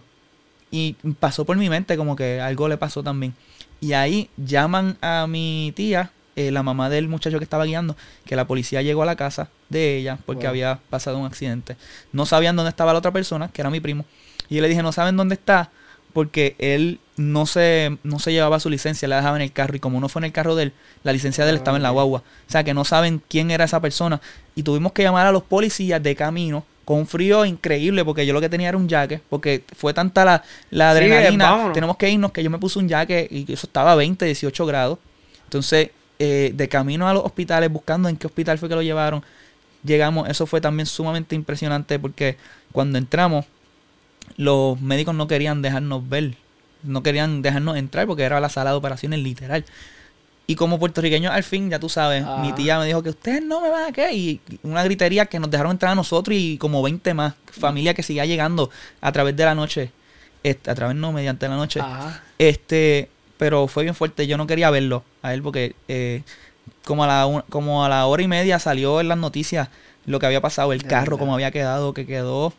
[0.72, 3.34] Y pasó por mi mente como que algo le pasó también.
[3.82, 8.36] Y ahí llaman a mi tía eh, la mamá del muchacho que estaba guiando, que
[8.36, 11.76] la policía llegó a la casa de ella porque había pasado un accidente.
[12.14, 14.06] No sabían dónde estaba la otra persona, que era mi primo.
[14.48, 15.70] Y yo le dije, no saben dónde está,
[16.14, 19.76] porque él no se, no se llevaba su licencia, la dejaba en el carro.
[19.76, 20.74] Y como no fue en el carro de él,
[21.04, 22.20] la licencia de él estaba en la guagua.
[22.20, 24.22] O sea que no saben quién era esa persona.
[24.56, 28.34] Y tuvimos que llamar a los policías de camino con un frío increíble, porque yo
[28.34, 31.72] lo que tenía era un jaque, porque fue tanta la, la adrenalina.
[31.72, 34.66] tenemos que irnos, que yo me puse un jaque y eso estaba a 20, 18
[34.66, 34.98] grados.
[35.44, 39.24] Entonces eh, de camino a los hospitales, buscando en qué hospital fue que lo llevaron.
[39.84, 42.38] Llegamos, eso fue también sumamente impresionante porque
[42.72, 43.46] cuando entramos,
[44.38, 46.38] los médicos no querían dejarnos ver,
[46.82, 49.64] no querían dejarnos entrar porque era la sala de operaciones literal.
[50.50, 53.62] Y como puertorriqueños, al fin, ya tú sabes, mi tía me dijo que ustedes no
[53.62, 54.12] me van a qué.
[54.14, 57.36] Y una gritería que nos dejaron entrar a nosotros y como 20 más.
[57.52, 59.92] Familia que seguía llegando a través de la noche.
[60.42, 61.82] Este, a través no, mediante la noche.
[62.40, 64.26] Este, pero fue bien fuerte.
[64.26, 66.24] Yo no quería verlo a él porque eh,
[66.84, 69.70] como, a la, como a la hora y media salió en las noticias
[70.08, 72.54] lo que había pasado, el carro como había quedado, que quedó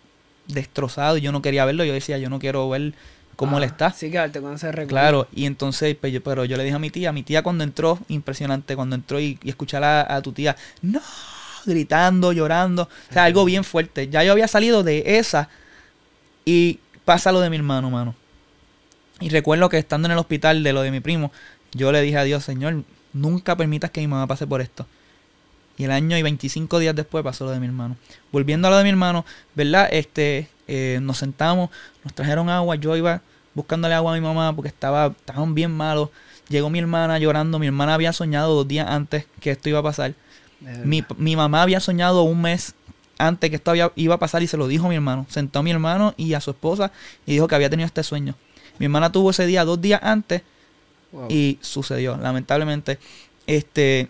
[0.46, 1.82] destrozado y yo no quería verlo.
[1.82, 2.92] Yo decía, yo no quiero ver
[3.40, 3.90] cómo él ah, está.
[3.90, 4.88] Sí, quedarte con ese recuerdo.
[4.88, 7.98] Claro, y entonces, pues, pero yo le dije a mi tía, mi tía cuando entró,
[8.08, 11.00] impresionante, cuando entró y, escuchar a, a tu tía, no,
[11.64, 14.10] gritando, llorando, o sea, algo bien fuerte.
[14.10, 15.48] Ya yo había salido de esa
[16.44, 18.14] y pasa lo de mi hermano, mano.
[19.20, 21.32] Y recuerdo que estando en el hospital de lo de mi primo,
[21.72, 22.82] yo le dije a Dios, Señor,
[23.14, 24.86] nunca permitas que mi mamá pase por esto.
[25.78, 27.96] Y el año y 25 días después pasó lo de mi hermano.
[28.32, 29.24] Volviendo a lo de mi hermano,
[29.54, 29.88] ¿verdad?
[29.90, 31.68] Este, eh, nos sentamos,
[32.04, 33.22] nos trajeron agua, yo iba
[33.54, 36.10] buscándole agua a mi mamá porque estaba, estaban bien malos.
[36.48, 39.82] Llegó mi hermana llorando, mi hermana había soñado dos días antes que esto iba a
[39.82, 40.14] pasar.
[40.84, 42.74] Mi, mi, mamá había soñado un mes
[43.18, 45.26] antes que esto iba a pasar y se lo dijo a mi hermano.
[45.28, 46.92] Sentó a mi hermano y a su esposa
[47.26, 48.36] y dijo que había tenido este sueño.
[48.78, 50.42] Mi hermana tuvo ese día dos días antes
[51.28, 53.00] y sucedió, lamentablemente.
[53.48, 54.08] Este,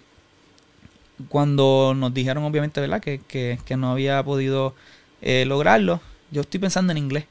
[1.30, 3.00] cuando nos dijeron, obviamente, ¿verdad?
[3.00, 4.74] Que, que, que no había podido
[5.22, 6.00] eh, lograrlo,
[6.31, 7.24] yo estoy pensando en inglés,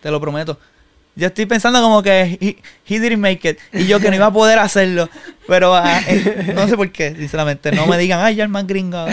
[0.00, 0.58] te lo prometo.
[1.16, 2.38] Yo estoy pensando como que
[2.86, 3.58] he, didn't make it.
[3.72, 5.08] Y yo que no iba a poder hacerlo.
[5.46, 7.72] Pero ah, eh, no sé por qué, sinceramente.
[7.72, 9.06] No me digan, ay, ya el más gringo.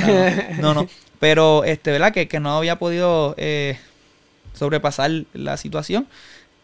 [0.59, 0.87] No, no.
[1.19, 2.11] Pero, este, ¿verdad?
[2.11, 3.79] Que, que no había podido eh,
[4.53, 6.05] sobrepasar la situación.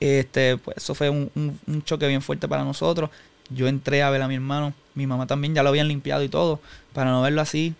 [0.01, 1.31] Este, pues eso fue un,
[1.65, 3.09] un, choque bien fuerte para nosotros.
[3.49, 6.29] Yo entré a ver a mi hermano, mi mamá también ya lo habían limpiado y
[6.29, 6.59] todo,
[6.93, 7.73] para no verlo así.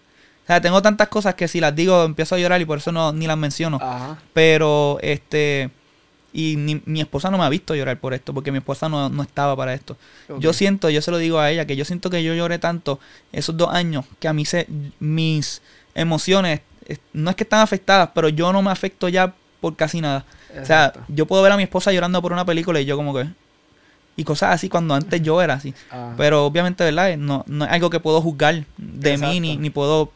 [0.49, 2.91] O sea, tengo tantas cosas que si las digo empiezo a llorar y por eso
[2.91, 3.79] no ni las menciono.
[4.33, 5.69] Pero este
[6.33, 9.09] y ni, mi esposa no me ha visto llorar por esto, porque mi esposa no,
[9.09, 9.95] no estaba para esto.
[10.39, 12.99] Yo siento, yo se lo digo a ella, que yo siento que yo lloré tanto
[13.31, 14.65] esos dos años, que a mí se,
[14.99, 15.61] mis
[15.93, 16.61] emociones
[17.13, 19.31] no es que están afectadas, pero yo no me afecto ya
[19.61, 20.25] por casi nada.
[20.59, 23.13] O sea, yo puedo ver a mi esposa llorando por una película y yo como
[23.13, 23.27] que...
[24.19, 25.73] Y cosas así cuando antes yo era así.
[25.89, 26.13] Ah.
[26.17, 27.15] Pero obviamente, ¿verdad?
[27.15, 30.11] No, no es algo que puedo juzgar de mí ni, ni puedo...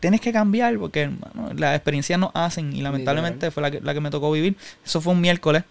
[0.00, 1.10] Tienes que cambiar porque
[1.56, 4.56] las experiencias no hacen y lamentablemente fue la que, la que me tocó vivir.
[4.84, 5.62] Eso fue un miércoles.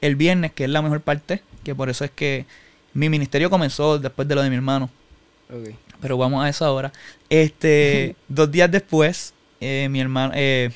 [0.00, 2.46] El viernes, que es la mejor parte, que por eso es que
[2.94, 4.90] mi ministerio comenzó después de lo de mi hermano.
[6.00, 6.92] Pero vamos a eso ahora.
[7.30, 10.72] Este, dos días después, eh, mi hermano, eh,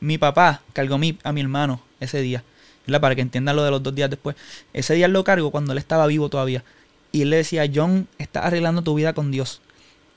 [0.00, 2.42] mi papá cargó mi, a mi hermano ese día,
[2.88, 3.00] ¿verdad?
[3.00, 4.34] Para que entiendan lo de los dos días después.
[4.72, 6.64] Ese día lo cargo cuando él estaba vivo todavía.
[7.12, 9.60] Y él le decía, John, estás arreglando tu vida con Dios.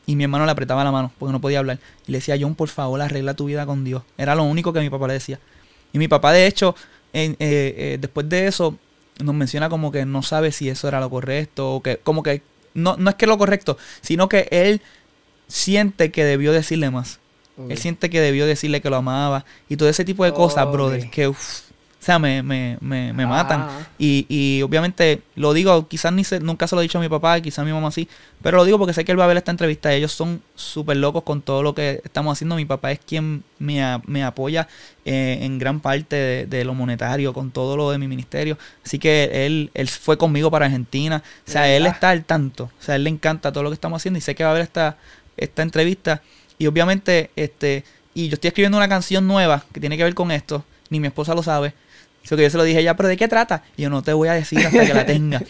[0.05, 1.79] Y mi hermano le apretaba la mano porque no podía hablar.
[2.07, 4.03] Y le decía, John, por favor, arregla tu vida con Dios.
[4.17, 5.39] Era lo único que mi papá le decía.
[5.93, 6.75] Y mi papá, de hecho,
[7.13, 8.77] eh, eh, después de eso,
[9.23, 11.75] nos menciona como que no sabe si eso era lo correcto.
[11.75, 12.41] O que, como que,
[12.73, 14.81] no, no es que lo correcto, sino que él
[15.47, 17.19] siente que debió decirle más.
[17.69, 21.09] Él siente que debió decirle que lo amaba y todo ese tipo de cosas, brother.
[21.09, 21.31] Que
[22.01, 23.61] O sea, me, me, me, me matan.
[23.61, 23.87] Ah.
[23.99, 27.09] Y, y obviamente lo digo, quizás ni se, nunca se lo he dicho a mi
[27.09, 28.07] papá, quizás a mi mamá sí,
[28.41, 29.93] pero lo digo porque sé que él va a ver esta entrevista.
[29.93, 32.55] Ellos son súper locos con todo lo que estamos haciendo.
[32.55, 34.67] Mi papá es quien me, a- me apoya
[35.05, 38.57] eh, en gran parte de, de lo monetario, con todo lo de mi ministerio.
[38.83, 41.21] Así que él, él fue conmigo para Argentina.
[41.47, 42.71] O sea, ¿De él está al tanto.
[42.79, 44.53] O sea, él le encanta todo lo que estamos haciendo y sé que va a
[44.53, 44.97] ver esta,
[45.37, 46.23] esta entrevista.
[46.57, 47.83] Y obviamente, este,
[48.15, 50.65] y yo estoy escribiendo una canción nueva que tiene que ver con esto.
[50.89, 51.73] Ni mi esposa lo sabe.
[52.23, 53.63] Eso que yo se lo dije a ella, pero ¿de qué trata?
[53.77, 55.41] Y yo no te voy a decir hasta que la tenga.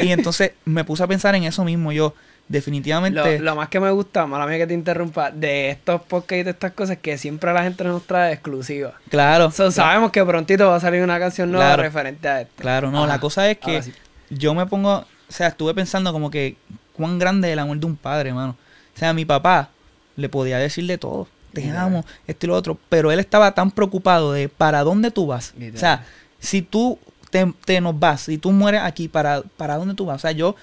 [0.00, 1.92] y entonces me puse a pensar en eso mismo.
[1.92, 2.14] Yo,
[2.48, 3.38] definitivamente.
[3.38, 6.42] Lo, lo más que me gusta, mala mía que te interrumpa, de estos podcasts y
[6.42, 8.94] de estas cosas, que siempre la gente nos trae exclusivas.
[9.08, 9.50] claro.
[9.50, 11.82] So, sabemos que prontito va a salir una canción nueva Claro.
[11.84, 12.54] referente a esto.
[12.58, 13.92] Claro, no, la cosa es que sí.
[14.30, 16.56] yo me pongo, o sea, estuve pensando como que
[16.94, 18.56] cuán grande es el amor de un padre, hermano.
[18.94, 19.70] O sea, mi papá
[20.16, 23.70] le podía decir de todo, te amo, esto y lo otro, pero él estaba tan
[23.70, 25.54] preocupado de para dónde tú vas.
[25.74, 26.04] O sea,
[26.38, 26.98] si tú
[27.30, 30.16] te, te nos vas, si tú mueres aquí, ¿para, ¿para dónde tú vas?
[30.16, 30.56] O sea, yo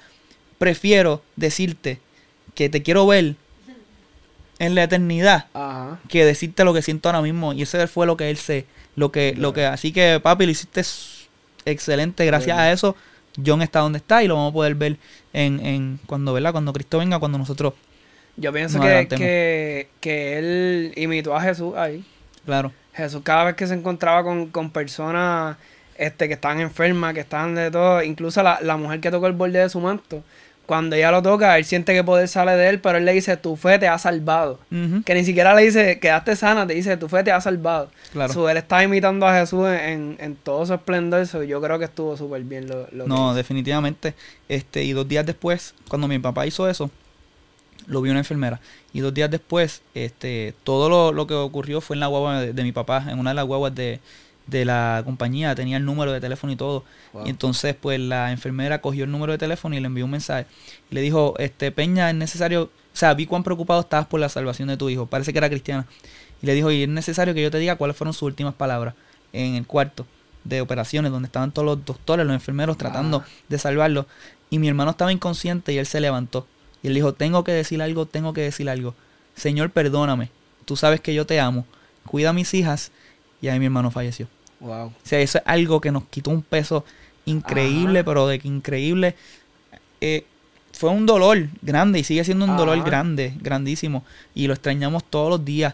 [0.57, 1.99] prefiero decirte
[2.55, 3.35] que te quiero ver
[4.59, 5.99] en la eternidad Ajá.
[6.09, 7.53] que decirte lo que siento ahora mismo.
[7.53, 8.65] Y ese fue lo que él se
[8.95, 10.81] lo que lo que así que papi lo hiciste
[11.65, 12.25] excelente.
[12.25, 12.95] Gracias a eso
[13.45, 14.97] John está donde está y lo vamos a poder ver
[15.33, 17.73] en, en cuando verdad cuando Cristo venga cuando nosotros
[18.37, 22.05] Yo pienso que, que, que él imitó a Jesús ahí.
[22.45, 25.57] claro Jesús cada vez que se encontraba con, con personas
[25.97, 29.33] este, que estaban enfermas, que estaban de todo, incluso la, la mujer que tocó el
[29.33, 30.23] borde de su manto,
[30.65, 33.37] cuando ella lo toca, él siente que poder sale de él, pero él le dice,
[33.37, 34.59] tu fe te ha salvado.
[35.05, 37.89] Que ni siquiera le dice, quedaste sana, te dice, tu fe te ha salvado.
[38.11, 41.79] claro So, él estaba imitando a Jesús en, en todo su esplendor, so, yo creo
[41.79, 43.33] que estuvo súper bien lo, lo que no hizo.
[43.35, 44.13] definitivamente
[44.49, 46.91] este y dos días después cuando mi papá hizo eso
[47.85, 48.59] lo vio una enfermera
[48.93, 52.53] y dos días después este todo lo, lo que ocurrió fue en la guagua de,
[52.53, 53.99] de mi papá en una de las guaguas de,
[54.47, 57.25] de la compañía tenía el número de teléfono y todo Wow.
[57.25, 60.45] Y entonces, pues la enfermera cogió el número de teléfono y le envió un mensaje.
[60.91, 64.27] Y le dijo, este, Peña, es necesario, o sea, vi cuán preocupado estabas por la
[64.27, 65.05] salvación de tu hijo.
[65.05, 65.87] Parece que era cristiana.
[66.41, 68.93] Y le dijo, y es necesario que yo te diga cuáles fueron sus últimas palabras
[69.31, 70.05] en el cuarto
[70.43, 73.29] de operaciones, donde estaban todos los doctores, los enfermeros tratando Ah.
[73.47, 74.05] de salvarlo.
[74.49, 76.45] Y mi hermano estaba inconsciente y él se levantó.
[76.87, 78.95] Y él dijo, tengo que decir algo, tengo que decir algo.
[79.35, 80.29] Señor, perdóname.
[80.63, 81.65] Tú sabes que yo te amo.
[82.05, 82.91] Cuida a mis hijas.
[83.41, 84.27] Y ahí mi hermano falleció.
[84.61, 84.85] Wow.
[84.87, 86.85] O sea, eso es algo que nos quitó un peso
[87.25, 88.05] increíble, Ajá.
[88.05, 89.15] pero de que increíble.
[89.99, 90.23] eh,
[90.71, 94.05] fue un dolor grande y sigue siendo un dolor grande, grandísimo.
[94.33, 95.73] Y lo extrañamos todos los días.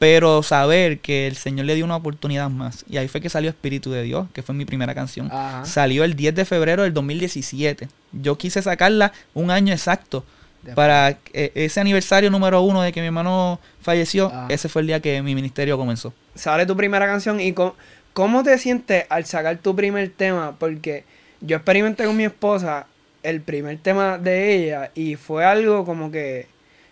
[0.00, 2.84] Pero saber que el Señor le dio una oportunidad más.
[2.88, 5.26] Y ahí fue que salió Espíritu de Dios, que fue mi primera canción.
[5.30, 5.64] Ajá.
[5.66, 7.88] Salió el 10 de febrero del 2017.
[8.12, 10.24] Yo quise sacarla un año exacto.
[10.74, 14.46] Para eh, ese aniversario número uno de que mi hermano falleció, Ajá.
[14.50, 16.12] ese fue el día que mi ministerio comenzó.
[16.34, 17.54] sale tu primera canción y
[18.12, 21.04] cómo te sientes al sacar tu primer tema porque
[21.40, 22.86] yo experimenté con mi esposa
[23.22, 26.46] el primer tema de ella y fue algo como que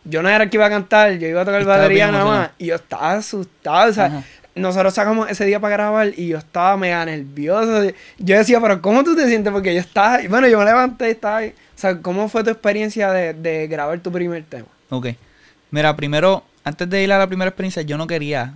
[0.05, 2.51] yo no era el que iba a cantar, yo iba a tocar batería nada más
[2.59, 4.25] y yo estaba asustado, o sea, Ajá.
[4.59, 7.93] Nosotros sacamos ese día para grabar y yo estaba mega nervioso.
[8.19, 9.53] Yo decía, pero ¿cómo tú te sientes?
[9.53, 11.49] Porque yo estaba, bueno, yo me levanté y estaba ahí.
[11.51, 14.67] O sea, ¿cómo fue tu experiencia de, de grabar tu primer tema?
[14.91, 15.09] Ok.
[15.71, 18.53] Mira, primero, antes de ir a la primera experiencia, yo no quería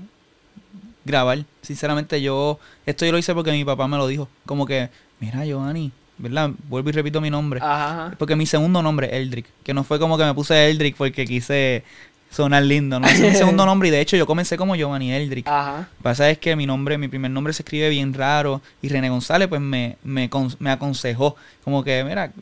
[1.05, 1.45] grabar.
[1.63, 2.59] Sinceramente, yo.
[2.87, 4.29] Esto yo lo hice porque mi papá me lo dijo.
[4.47, 4.91] Como que,
[5.21, 6.51] mira, Giovanni, ¿verdad?
[6.69, 7.61] Vuelvo y repito mi nombre.
[7.63, 8.07] Ajá.
[8.07, 8.17] ajá.
[8.19, 9.47] Porque mi segundo nombre es Eldrick.
[9.63, 11.85] Que no fue como que me puse Eldrick porque quise
[12.33, 13.07] sonar lindo, ¿no?
[13.07, 15.47] Es mi segundo nombre y de hecho yo comencé como Giovanni Eldrick.
[15.47, 15.79] Ajá.
[15.79, 18.89] Lo que pasa es que mi nombre, mi primer nombre se escribe bien raro y
[18.89, 22.33] René González pues me, me, con- me aconsejó como que, mira,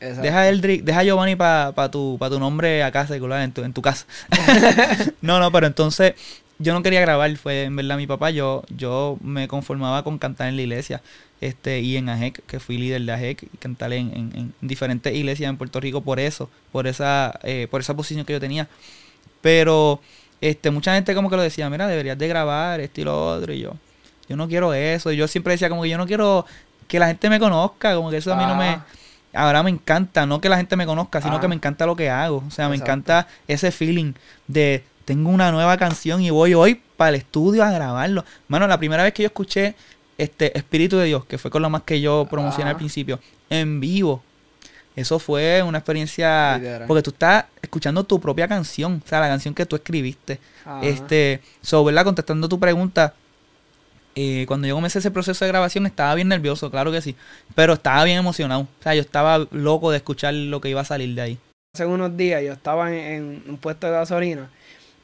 [0.00, 0.22] Exacto.
[0.22, 3.82] Deja Eldrick, deja Giovanni para tu, pa tu nombre acá secular, en tu, en tu
[3.82, 4.06] casa.
[5.22, 6.14] no, no, pero entonces
[6.58, 10.48] yo no quería grabar, fue en verdad mi papá, yo, yo me conformaba con cantar
[10.48, 11.02] en la iglesia,
[11.40, 15.14] este, y en AJEC, que fui líder de AJEC, y cantar en, en- en diferentes
[15.14, 18.68] iglesias en Puerto Rico por eso, por esa, eh, por esa posición que yo tenía.
[19.40, 20.00] Pero
[20.40, 23.52] este, mucha gente como que lo decía, mira, deberías de grabar esto y lo otro,
[23.52, 23.72] y yo,
[24.28, 26.44] yo no quiero eso, y yo siempre decía como que yo no quiero
[26.88, 28.84] que la gente me conozca, como que eso a mí no me Ah.
[29.34, 31.40] ahora me encanta, no que la gente me conozca, sino Ah.
[31.40, 32.42] que me encanta lo que hago.
[32.46, 34.14] O sea, me encanta ese feeling
[34.46, 38.26] de tengo una nueva canción y voy hoy para el estudio a grabarlo.
[38.48, 39.74] Mano, la primera vez que yo escuché
[40.18, 42.78] este Espíritu de Dios, que fue con lo más que yo promocioné al Ah.
[42.78, 44.22] principio, en vivo.
[44.94, 49.54] Eso fue una experiencia porque tú estás escuchando tu propia canción, o sea, la canción
[49.54, 50.40] que tú escribiste.
[50.66, 50.80] Ajá.
[50.82, 52.04] Este, so, ¿verdad?
[52.04, 53.14] Contestando tu pregunta,
[54.14, 57.16] eh, cuando yo comencé ese proceso de grabación estaba bien nervioso, claro que sí,
[57.54, 58.62] pero estaba bien emocionado.
[58.62, 61.38] O sea, yo estaba loco de escuchar lo que iba a salir de ahí.
[61.74, 64.50] Hace unos días yo estaba en, en un puesto de gasolina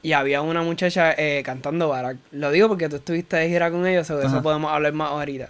[0.05, 2.19] y había una muchacha eh, cantando Barack.
[2.31, 4.35] Lo digo porque tú estuviste de gira con ella, sobre Ajá.
[4.37, 5.49] eso podemos hablar más ahorita.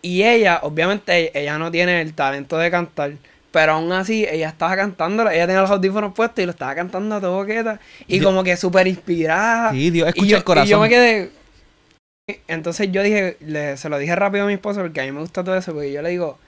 [0.00, 3.12] Y ella, obviamente, ella no tiene el talento de cantar,
[3.50, 7.16] pero aún así, ella estaba cantando, ella tenía los audífonos puestos y lo estaba cantando
[7.16, 7.80] a todo boqueta.
[8.06, 9.72] Y Dios- como que súper inspirada.
[9.72, 10.68] Sí, Dios, Y escucha yo- el corazón.
[10.68, 11.30] Y yo me quedé.
[12.46, 15.20] Entonces yo dije, le- se lo dije rápido a mi esposa porque a mí me
[15.20, 16.38] gusta todo eso, porque yo le digo,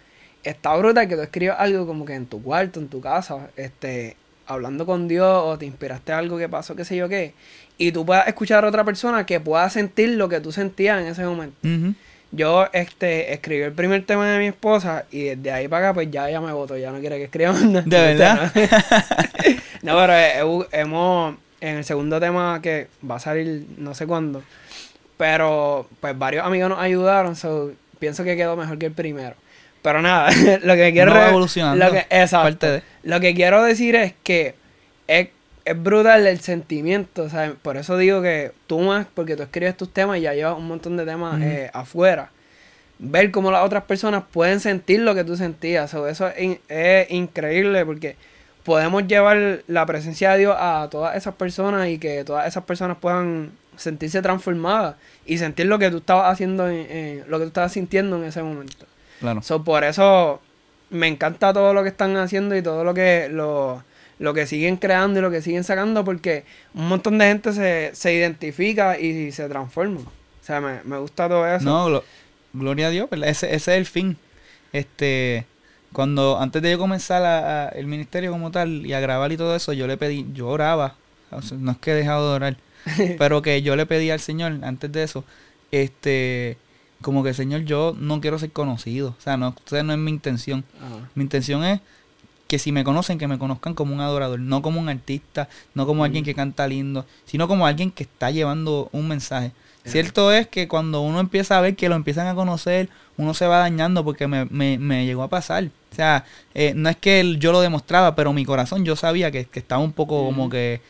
[0.45, 4.16] está brutal que tú escribas algo como que en tu cuarto, en tu casa, este,
[4.47, 7.34] hablando con Dios o te inspiraste a algo que pasó, qué sé yo qué,
[7.78, 11.09] y tú puedas escuchar a otra persona que pueda sentir lo que tú sentías en
[11.09, 11.57] ese momento.
[12.34, 16.11] Yo este, escribí el primer tema de mi esposa y desde ahí para acá pues
[16.11, 17.82] ya ella me votó, ya no quiere que escriba nada.
[17.82, 18.53] ¿De verdad?
[19.82, 24.43] no, pero eh, hemos, en el segundo tema que va a salir no sé cuándo,
[25.18, 29.36] pero pues varios amigos nos ayudaron, so, pienso que quedó mejor que el primero.
[29.83, 30.30] Pero nada,
[30.62, 31.12] lo que quiero...
[31.12, 32.43] Va evolucionando, Lo que, exacto.
[32.45, 34.55] parte de- Lo que quiero decir es que
[35.09, 35.28] es,
[35.64, 37.53] es brutal el sentimiento, ¿sabes?
[37.61, 40.68] Por eso digo que tú más, porque tú escribes tus temas y ya llevas un
[40.68, 42.30] montón de temas eh, afuera.
[43.01, 45.91] Ver cómo las otras personas pueden sentir lo que tú sentías.
[45.91, 48.14] So, eso es, in- es increíble porque
[48.62, 52.99] podemos llevar la presencia de Dios a todas esas personas y que todas esas personas
[53.01, 54.95] puedan sentirse transformadas
[55.26, 58.24] y sentir lo que tú estabas haciendo, en- en- lo que tú estabas sintiendo en
[58.24, 58.87] ese momento.
[59.23, 59.41] Claro.
[59.43, 60.41] So, por eso
[60.91, 63.83] me encanta todo lo que están haciendo y todo lo que lo,
[64.18, 66.45] lo que siguen creando y lo que siguen sacando porque
[66.75, 70.01] un montón de gente se, se identifica y se transforma.
[70.01, 71.64] O sea, me, me gusta todo eso.
[71.64, 72.03] No, glo-
[72.53, 73.31] gloria a Dios, ¿verdad?
[73.31, 74.18] Ese, ese es el fin.
[74.73, 75.47] Este,
[75.93, 79.37] cuando antes de yo comenzar a- a- el ministerio como tal y a grabar y
[79.39, 80.97] todo eso, yo le pedí, yo oraba,
[81.31, 82.57] o sea, no es que he dejado de orar,
[83.18, 85.25] pero que yo le pedí al Señor antes de eso,
[85.70, 86.57] este,
[87.03, 90.64] como que Señor, yo no quiero ser conocido, o sea, no, no es mi intención.
[90.80, 91.09] Ajá.
[91.14, 91.80] Mi intención es
[92.46, 95.86] que si me conocen, que me conozcan como un adorador, no como un artista, no
[95.86, 99.53] como alguien que canta lindo, sino como alguien que está llevando un mensaje.
[99.84, 103.46] Cierto es que cuando uno empieza a ver que lo empiezan a conocer, uno se
[103.46, 105.70] va dañando porque me, me, me llegó a pasar.
[105.90, 106.24] O sea,
[106.55, 109.82] eh, no es que yo lo demostraba, pero mi corazón yo sabía que, que estaba
[109.82, 110.50] un poco como Ujú.
[110.53, 110.80] que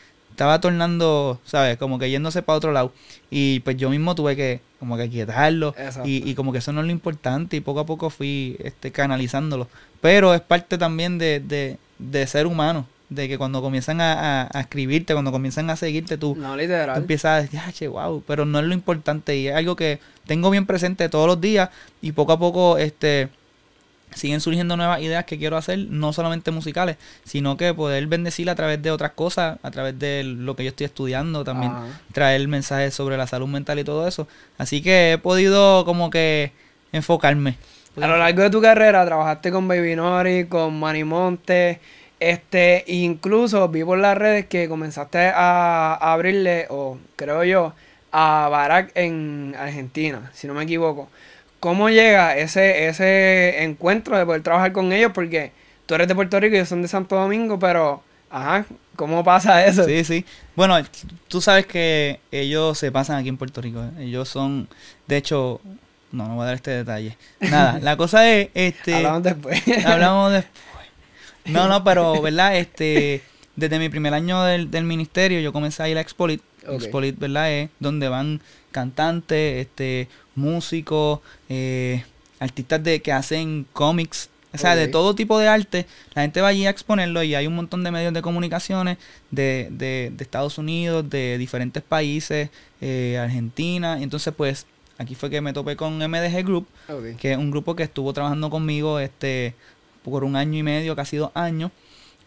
[0.43, 1.77] estaba tornando, ¿sabes?
[1.79, 2.93] Como que yéndose para otro lado.
[3.31, 5.75] Y pues yo mismo tuve que como que quietarlo.
[6.05, 8.91] Y, y como que eso no es lo importante y poco a poco fui este,
[8.91, 9.69] canalizándolo.
[10.01, 14.49] Pero es parte también de, de, de ser humano, de que cuando comienzan a, a-
[14.53, 18.23] a escribirte, cuando comienzan a seguirte, tú, No tú empiezas a decir, ah, che, wow,
[18.27, 21.71] pero no es lo importante y es algo que tengo bien presente todos los días
[22.01, 23.29] y poco a poco este
[24.15, 28.55] siguen surgiendo nuevas ideas que quiero hacer, no solamente musicales, sino que poder bendecir a
[28.55, 31.87] través de otras cosas, a través de lo que yo estoy estudiando también Ajá.
[32.13, 34.29] traer mensajes sobre la salud mental y todo eso.
[34.59, 36.53] Así que he podido como que
[36.93, 37.57] enfocarme.
[38.01, 41.81] A lo largo de tu carrera trabajaste con Baby Nori, con Manny Monte,
[42.21, 47.75] este, incluso vi por las redes que comenzaste a, a abrirle, o creo yo,
[48.13, 51.09] a Barack en Argentina, si no me equivoco.
[51.63, 55.13] ¿Cómo llega ese, ese encuentro de poder trabajar con ellos?
[55.15, 55.53] Porque
[55.87, 59.65] tú eres de Puerto Rico y ellos son de Santo Domingo, pero, ajá, ¿cómo pasa
[59.65, 59.85] eso?
[59.85, 60.25] Sí, sí.
[60.57, 60.77] Bueno,
[61.29, 63.81] tú sabes que ellos se pasan aquí en Puerto Rico.
[63.81, 64.07] ¿eh?
[64.07, 64.69] Ellos son,
[65.07, 65.61] de hecho,
[66.11, 67.17] no, no voy a dar este detalle.
[67.39, 69.63] Nada, la cosa es, este, Hablamos después.
[69.87, 70.87] hablamos después.
[71.45, 72.57] No, no, pero, ¿verdad?
[72.57, 73.23] Este,
[73.55, 76.43] desde mi primer año del, del ministerio, yo comencé a ir a Expolit.
[76.69, 77.53] Expolit, ¿verdad?
[77.53, 78.41] Es donde van
[78.71, 82.05] cantantes, este, músicos, eh,
[82.39, 85.87] artistas de que hacen cómics, o sea, de todo tipo de arte.
[86.15, 88.99] La gente va allí a exponerlo y hay un montón de medios de comunicaciones
[89.31, 92.51] de, de, de Estados Unidos, de diferentes países,
[92.81, 93.99] eh, Argentina.
[93.99, 94.67] Y entonces, pues,
[94.99, 96.67] aquí fue que me topé con MDG Group,
[97.19, 99.55] que es un grupo que estuvo trabajando conmigo este
[100.05, 101.71] por un año y medio, casi dos años.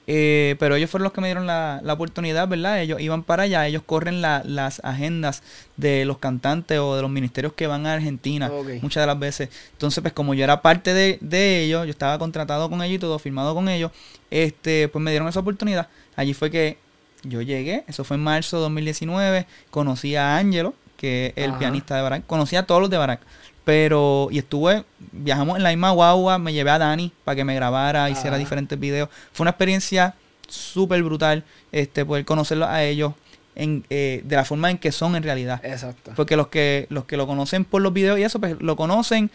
[0.08, 2.80] Eh, pero ellos fueron los que me dieron la, la oportunidad, ¿verdad?
[2.82, 5.41] Ellos iban para allá, ellos corren la- las agendas
[5.78, 8.47] de los cantantes o de los ministerios que van a Argentina
[8.84, 9.49] muchas de las veces.
[9.72, 12.99] Entonces, pues como yo era parte de, de ellos, yo estaba contratado con ellos y
[12.99, 13.91] todo, firmado con ellos,
[14.30, 15.88] este, pues me dieron esa oportunidad.
[16.16, 16.78] Allí fue que
[17.24, 21.60] yo llegué, eso fue en marzo de 2019, conocí a Angelo, que es el Ajá.
[21.60, 23.22] pianista de Barack, conocí a todos los de Barack,
[23.66, 27.55] pero, y estuve, viajamos en la misma guagua, me llevé a Dani para que me
[27.55, 28.38] grabara, hiciera Ajá.
[28.38, 29.09] diferentes videos.
[29.34, 30.13] Fue una experiencia
[30.47, 33.13] súper brutal, este, poder conocerlos a ellos
[33.55, 35.59] en, eh, de la forma en que son en realidad.
[35.66, 36.11] Exacto.
[36.16, 39.32] Porque los que, los que lo conocen por los videos y eso, pues lo conocen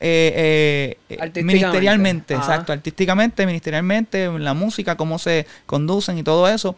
[0.00, 1.42] eh, eh, Artísticamente.
[1.42, 2.44] ministerialmente, Ajá.
[2.44, 6.76] exacto, artísticamente, ministerialmente, la música, cómo se conducen y todo eso.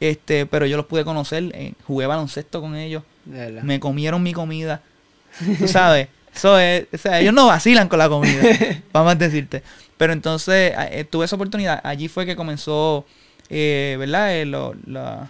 [0.00, 4.80] Este, pero yo los pude conocer, eh, jugué baloncesto con ellos, me comieron mi comida.
[5.58, 8.42] Tú sabes, eso es, o sea, ellos no vacilan con la comida,
[8.92, 9.62] vamos a decirte.
[9.96, 11.80] Pero entonces eh, tuve esa oportunidad.
[11.84, 13.04] Allí fue que comenzó,
[13.50, 14.34] eh, ¿verdad?
[14.34, 15.28] Eh, lo- la,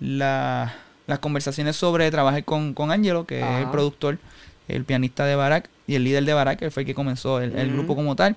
[0.00, 0.74] la,
[1.06, 4.18] las conversaciones sobre trabajar con, con Angelo, que es el productor,
[4.66, 7.72] el pianista de Barack y el líder de Barack, que fue el que comenzó el,
[7.72, 8.36] grupo como tal.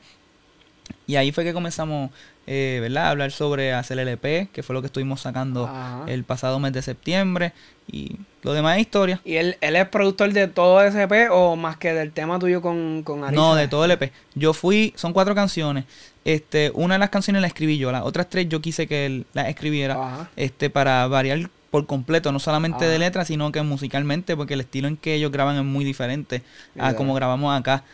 [1.07, 2.11] Y ahí fue que comenzamos,
[2.47, 3.05] eh, ¿verdad?
[3.05, 6.03] A hablar sobre hacer el EP, que fue lo que estuvimos sacando Ajá.
[6.07, 7.53] el pasado mes de septiembre.
[7.91, 9.21] Y lo demás es historia.
[9.25, 12.61] ¿Y él, él es productor de todo ese EP o más que del tema tuyo
[12.61, 13.41] con, con Arisa?
[13.41, 14.11] No, de todo el EP.
[14.35, 15.85] Yo fui, son cuatro canciones.
[16.23, 19.25] Este, una de las canciones la escribí yo, las otras tres yo quise que él
[19.33, 19.95] las escribiera.
[19.95, 20.29] Ajá.
[20.35, 24.89] Este, para variar por completo, no solamente de letra, sino que musicalmente, porque el estilo
[24.89, 26.43] en que ellos graban es muy diferente
[26.77, 27.85] a como grabamos acá.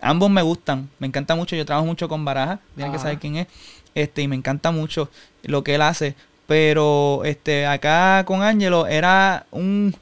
[0.00, 3.04] Ambos me gustan, me encanta mucho, yo trabajo mucho con Baraja, tienen que Ajá.
[3.04, 3.46] saber quién es,
[3.94, 5.10] este, y me encanta mucho
[5.42, 6.14] lo que él hace,
[6.46, 9.94] pero este, acá con Angelo era un,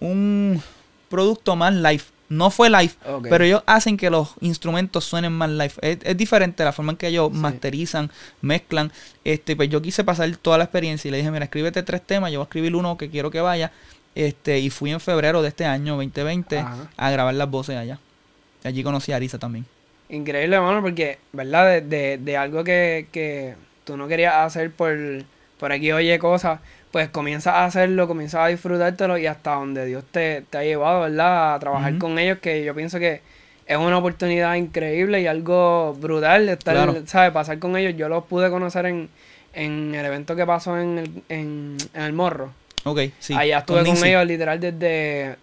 [0.00, 0.62] un
[1.08, 2.92] producto más live, no fue live,
[3.30, 5.72] pero ellos hacen que los instrumentos suenen más live.
[5.82, 7.38] Es, es diferente la forma en que ellos Sí.
[7.38, 8.10] masterizan,
[8.40, 8.90] mezclan.
[9.24, 12.32] Este, pues yo quise pasar toda la experiencia y le dije, mira, escríbete tres temas,
[12.32, 13.72] yo voy a escribir uno que quiero que vaya.
[14.14, 16.88] Este, y fui en febrero de este año, 2020, Ajá.
[16.96, 17.98] a grabar las voces allá.
[18.64, 19.64] Allí conocí a Arisa también.
[20.08, 21.66] Increíble, hermano, porque, ¿verdad?
[21.66, 23.54] De, de, de algo que, que
[23.84, 24.96] tú no querías hacer por,
[25.58, 26.60] por aquí oye cosas,
[26.90, 31.02] pues comienzas a hacerlo, comienzas a disfrutártelo y hasta donde Dios te, te ha llevado,
[31.02, 31.54] ¿verdad?
[31.54, 33.20] A trabajar con ellos, que yo pienso que
[33.66, 37.02] es una oportunidad increíble y algo brutal de estar, Claro.
[37.06, 37.32] ¿sabes?
[37.32, 37.94] Pasar con ellos.
[37.96, 39.08] Yo los pude conocer en,
[39.54, 42.52] en el evento que pasó en el, en, en el Morro.
[42.84, 43.34] Ok, sí.
[43.34, 45.36] Allá estuve con, ellos literal desde,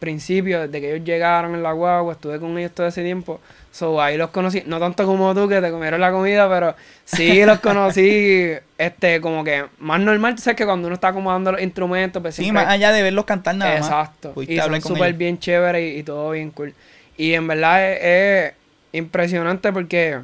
[0.00, 3.40] principio, desde que ellos llegaron en la guagua, estuve con ellos todo ese tiempo.
[3.70, 6.74] So, ahí los conocí, no tanto como tú que te comieron la comida, pero
[7.04, 11.52] sí los conocí este como que más normal, tú sabes que cuando uno está acomodando
[11.52, 13.86] los instrumentos, pues Sí, más allá de verlos cantar nada más.
[13.86, 14.34] Exacto.
[14.42, 16.74] Y son súper bien chéveres y, y todo bien cool.
[17.16, 18.54] Y en verdad es, es
[18.92, 20.20] impresionante porque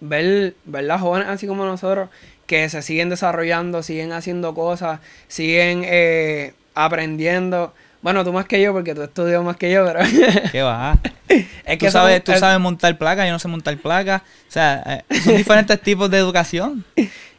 [0.00, 2.10] ver, ver las jóvenes así como nosotros
[2.46, 7.72] que se siguen desarrollando, siguen haciendo cosas, siguen eh, aprendiendo.
[8.04, 10.00] Bueno, tú más que yo porque tú estudias más que yo, pero
[10.52, 10.98] ¿Qué va?
[11.26, 14.22] es Tú eso sabes, es- tú es- sabes montar placa, yo no sé montar placa.
[14.46, 16.84] O sea, eh, son diferentes tipos de educación.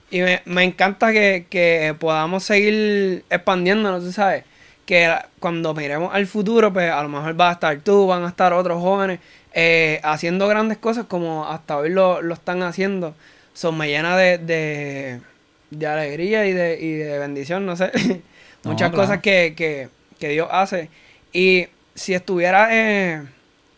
[0.09, 4.43] Y me, me encanta que, que podamos seguir expandiéndonos, tú sabes.
[4.88, 8.30] Que cuando miremos al futuro, pues a lo mejor va a estar tú, van a
[8.30, 9.20] estar otros jóvenes
[9.53, 13.13] eh, haciendo grandes cosas como hasta hoy lo, lo están haciendo.
[13.53, 15.22] Son me llena de, de,
[15.70, 17.91] de alegría y de, y de bendición, no sé.
[18.63, 19.03] No, Muchas claro.
[19.03, 19.89] cosas que, que,
[20.20, 20.89] que Dios hace.
[21.34, 23.24] Y si estuvieras eh,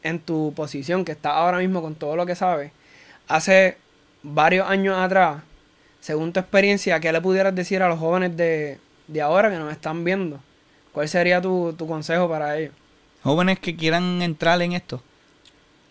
[0.03, 2.71] en tu posición, que estás ahora mismo con todo lo que sabes,
[3.27, 3.77] hace
[4.23, 5.41] varios años atrás,
[5.99, 9.71] según tu experiencia, ¿qué le pudieras decir a los jóvenes de, de ahora que nos
[9.71, 10.39] están viendo?
[10.91, 12.73] ¿Cuál sería tu, tu consejo para ellos?
[13.23, 15.01] Jóvenes que quieran entrar en esto.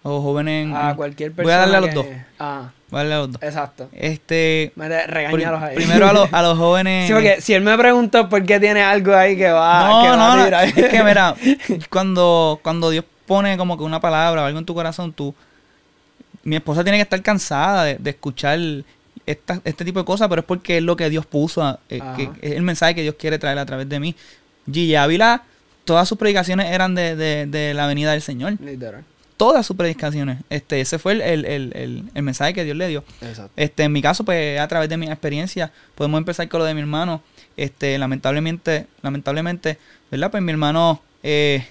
[0.03, 0.67] O jóvenes.
[0.67, 1.57] en- A cualquier Voy persona.
[1.57, 2.07] a darle a los que- dos.
[2.39, 3.43] Ah, Voy a los dos.
[3.43, 3.89] exacto.
[3.93, 4.73] Este.
[4.77, 5.75] Me regáñalos ahí.
[5.77, 7.09] primero a, los- a los jóvenes.
[7.09, 10.09] Sí, porque si él me preguntó por qué tiene algo ahí que va, no, que
[10.11, 10.65] va no, a no, tirar.
[10.69, 11.35] Es que mira,
[11.91, 15.35] cuando, cuando Dios pone como que una palabra o algo en tu corazón, tú.
[16.45, 18.59] Mi esposa tiene que estar cansada de, de escuchar
[19.27, 22.31] esta- este tipo de cosas, pero es porque es lo que Dios puso, eh, que
[22.41, 24.15] es el mensaje que Dios quiere traer a través de mí.
[24.71, 25.43] Gigi Ávila,
[25.85, 28.55] todas sus predicaciones eran de, de, de la venida del Señor.
[28.61, 29.03] Literal.
[29.37, 30.39] Todas sus predicaciones.
[30.49, 33.05] Este, ese fue el, el, el, el- el mensaje que Dios le dio.
[33.21, 33.53] Exacto.
[33.57, 36.75] Este, en mi caso, pues a través de mi experiencia, podemos empezar con lo de
[36.75, 37.21] mi hermano.
[37.57, 39.79] Este, lamentablemente, lamentablemente,
[40.11, 40.31] ¿verdad?
[40.31, 41.67] Pues mi hermano eh,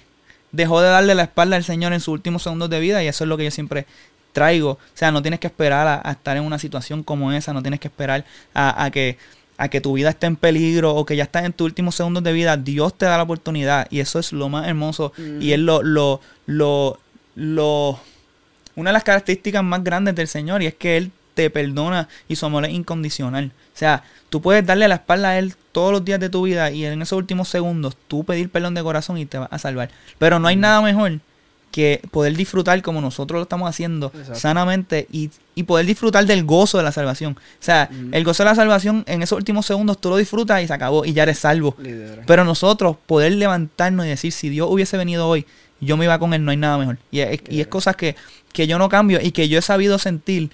[0.52, 3.24] dejó de darle la espalda al Señor en sus últimos segundos de vida y eso
[3.24, 3.86] es lo que yo siempre
[4.32, 4.70] traigo.
[4.72, 7.62] O sea, no tienes que esperar a, a estar en una situación como esa, no
[7.62, 9.18] tienes que esperar a, a que
[9.58, 12.22] a que tu vida esté en peligro o que ya estás en tus últimos segundos
[12.22, 15.58] de vida, Dios te da la oportunidad y eso es lo más hermoso y es
[15.58, 16.98] lo, lo, lo,
[17.36, 18.00] lo,
[18.74, 22.36] una de las características más grandes del Señor y es que Él te perdona y
[22.36, 23.52] su amor es incondicional.
[23.74, 26.70] O sea, tú puedes darle la espalda a Él todos los días de tu vida
[26.70, 29.90] y en esos últimos segundos tú pedir perdón de corazón y te vas a salvar.
[30.18, 31.20] Pero no hay nada mejor
[31.70, 34.40] que poder disfrutar como nosotros lo estamos haciendo Exacto.
[34.40, 37.32] sanamente y, y poder disfrutar del gozo de la salvación.
[37.36, 38.08] O sea, Ujú.
[38.12, 41.04] el gozo de la salvación en esos últimos segundos tú lo disfrutas y se acabó
[41.04, 41.76] y ya eres salvo.
[42.26, 45.44] Pero nosotros poder levantarnos y decir, si Dios hubiese venido hoy,
[45.80, 46.98] yo me iba con Él, no hay nada mejor.
[47.10, 48.16] Y es, y es cosas que,
[48.52, 50.50] que yo no cambio y que yo he sabido sentir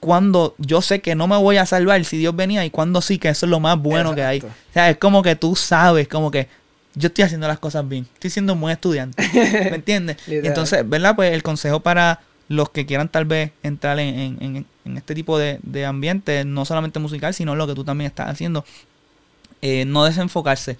[0.00, 3.18] cuando yo sé que no me voy a salvar si Dios venía y cuando sí,
[3.18, 4.40] que eso es lo más bueno que hay.
[4.70, 6.48] O sea, es como que tú sabes, como que
[6.94, 9.26] yo estoy haciendo las cosas bien, estoy siendo un buen estudiante.
[9.32, 10.16] ¿Me entiendes?
[10.26, 11.16] Y entonces, ¿verdad?
[11.16, 15.14] Pues el consejo para los que quieran tal vez entrar en, en- en- en este
[15.14, 18.66] tipo de, de ambiente, no solamente musical, sino lo que tú también estás haciendo,
[19.62, 20.76] eh, no desenfocarse.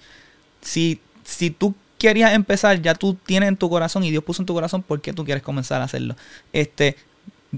[0.61, 1.73] Si, si tú
[2.05, 5.01] querías empezar, ya tú tienes en tu corazón y Dios puso en tu corazón por
[5.01, 6.15] qué tú quieres comenzar a hacerlo.
[6.53, 6.95] Este,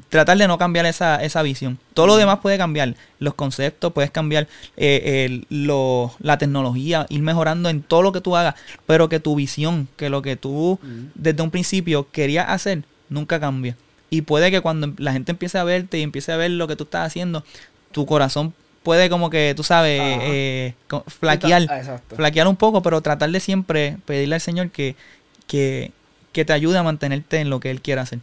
[0.10, 1.78] tratar de no cambiar esa, esa visión.
[1.94, 2.96] Todo lo demás puede cambiar.
[3.20, 8.36] Los conceptos, puedes cambiar eh, lo- la tecnología, ir mejorando en todo lo que tú
[8.36, 10.80] hagas, pero que tu visión, que lo que tú
[11.16, 13.76] desde un principio querías hacer, nunca cambia.
[14.10, 16.76] Y puede que cuando la gente empiece a verte y empiece a ver lo que
[16.76, 17.44] tú estás haciendo,
[17.92, 18.54] tu corazón
[18.88, 20.74] puede como que, tú sabes, eh,
[21.08, 24.96] flaquear Ah, flaquear un poco, pero tratar de siempre pedirle al Señor que,
[25.46, 25.92] que,
[26.32, 28.20] que te ayude a mantenerte en lo que Él quiera hacer.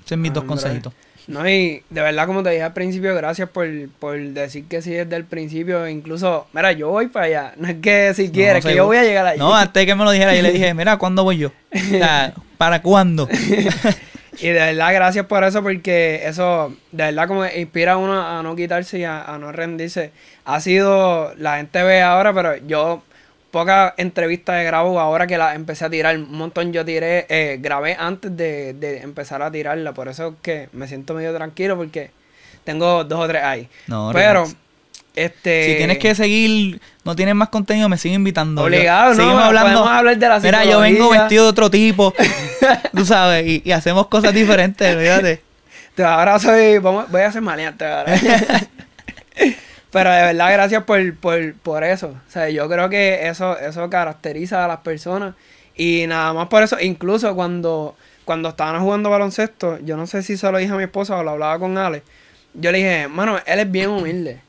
[0.00, 0.92] Esos son mis dos consejitos.
[1.26, 3.66] No, y de verdad, como te dije al principio, gracias por,
[3.98, 5.88] por decir que sí desde el principio.
[5.88, 7.52] Incluso, mira, yo voy para allá.
[7.56, 9.38] No es que si quieres, que yo voy a llegar allí.
[9.38, 11.50] No, antes que me lo dijera, yo le dije, mira, ¿cuándo voy yo?
[11.74, 13.26] O sea, ¿para cuándo?
[14.40, 18.42] Y de verdad, gracias por eso, porque eso, de verdad, como inspira a uno a
[18.42, 20.12] no quitarse y a, a no rendirse.
[20.44, 23.02] Ha sido, la gente ve ahora, pero yo
[23.50, 26.16] pocas entrevistas grabo ahora que las empecé a tirar.
[26.16, 29.92] Un montón yo tiré, eh, grabé antes de, de empezar a tirarla.
[29.92, 32.10] Por eso es que me siento medio tranquilo, porque
[32.64, 33.68] tengo dos o tres ahí.
[33.86, 34.56] No, pero, relax.
[35.16, 35.64] este...
[35.64, 38.62] Si tienes que seguir, no tienes más contenido, me sigue invitando.
[38.62, 39.38] Obligado, Yo- ¿no?
[39.38, 39.82] Hablando.
[39.82, 42.12] Hablar de la Mira, yo vengo vestido de otro tipo,
[42.94, 45.42] tú sabes, y, y hacemos cosas diferentes, fíjate.
[45.94, 46.76] Te ahora soy.
[46.78, 48.14] vamos- voy a ser maleante ahora.
[49.90, 52.08] Pero de verdad, gracias por, por, por eso.
[52.08, 55.34] O sea, yo creo que eso, eso caracteriza a las personas.
[55.76, 57.96] Y nada más por eso, incluso cuando,
[58.26, 61.22] cuando estaban jugando baloncesto, yo no sé si se lo dije a mi esposa o
[61.22, 62.02] lo hablaba con Ale.
[62.52, 64.40] Yo le dije, mano, él es bien humilde.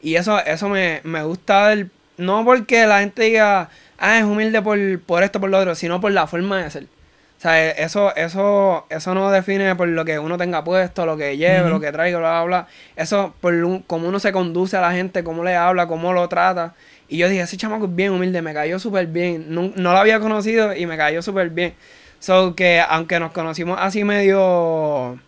[0.00, 4.62] Y eso, eso me, me gusta del, no porque la gente diga, ah, es humilde
[4.62, 6.84] por, por esto, por lo otro, sino por la forma de ser.
[6.84, 11.36] O sea, eso, eso, eso no define por lo que uno tenga puesto, lo que
[11.36, 12.66] lleve, lo que traiga, bla, bla, bla.
[12.96, 16.28] Eso por un- cómo uno se conduce a la gente, cómo le habla, cómo lo
[16.28, 16.74] trata.
[17.08, 19.46] Y yo dije, ese chamaco es bien humilde, me cayó súper bien.
[19.54, 21.74] No, no lo había conocido y me cayó súper bien.
[22.20, 25.18] So que aunque nos conocimos así medio,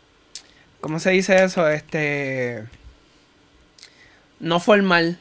[0.81, 1.69] ¿cómo se dice eso?
[1.69, 2.65] Este,
[4.41, 5.19] no formal.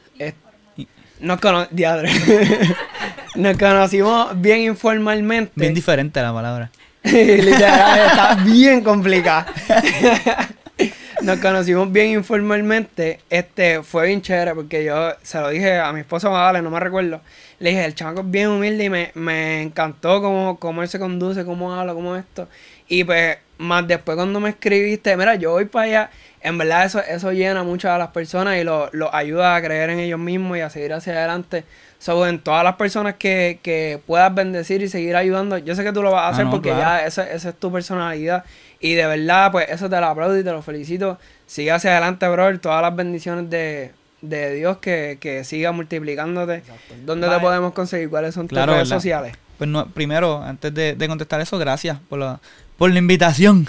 [1.20, 2.10] Nos, cono diadre.
[3.34, 5.52] nos conocimos bien informalmente.
[5.54, 6.70] Bien diferente la palabra.
[7.02, 9.46] Literal, está bien complicada.
[11.22, 13.20] Nos conocimos bien informalmente.
[13.28, 16.78] Este fue bien chévere porque yo se lo dije a mi esposa Madale, no me
[16.78, 17.20] recuerdo.
[17.58, 21.00] Le dije, el chamaco es bien humilde y me, me encantó cómo, cómo él se
[21.00, 22.48] conduce, cómo habla, cómo esto.
[22.86, 26.10] Y pues, más después cuando me escribiste, mira, yo voy para allá.
[26.40, 29.90] En verdad eso, eso llena mucho a las personas y los lo ayuda a creer
[29.90, 31.64] en ellos mismos y a seguir hacia adelante.
[31.98, 35.92] So, en todas las personas que, que puedas bendecir y seguir ayudando, yo sé que
[35.92, 36.80] tú lo vas a Ah, hacer no, porque claro.
[37.00, 38.44] ya esa, esa es tu personalidad.
[38.78, 41.18] Y de verdad, pues eso te lo aplaudo y te lo felicito.
[41.46, 42.56] Sigue hacia adelante, bro.
[42.60, 46.62] Todas las bendiciones de, de Dios que, que siga multiplicándote.
[47.04, 48.08] ¿Dónde te podemos conseguir?
[48.10, 49.00] ¿Cuáles son Claro, tus redes ¿verdad?
[49.00, 49.36] sociales?
[49.58, 52.38] Pues no, primero, antes de, de contestar eso, gracias por la,
[52.78, 53.68] por la invitación.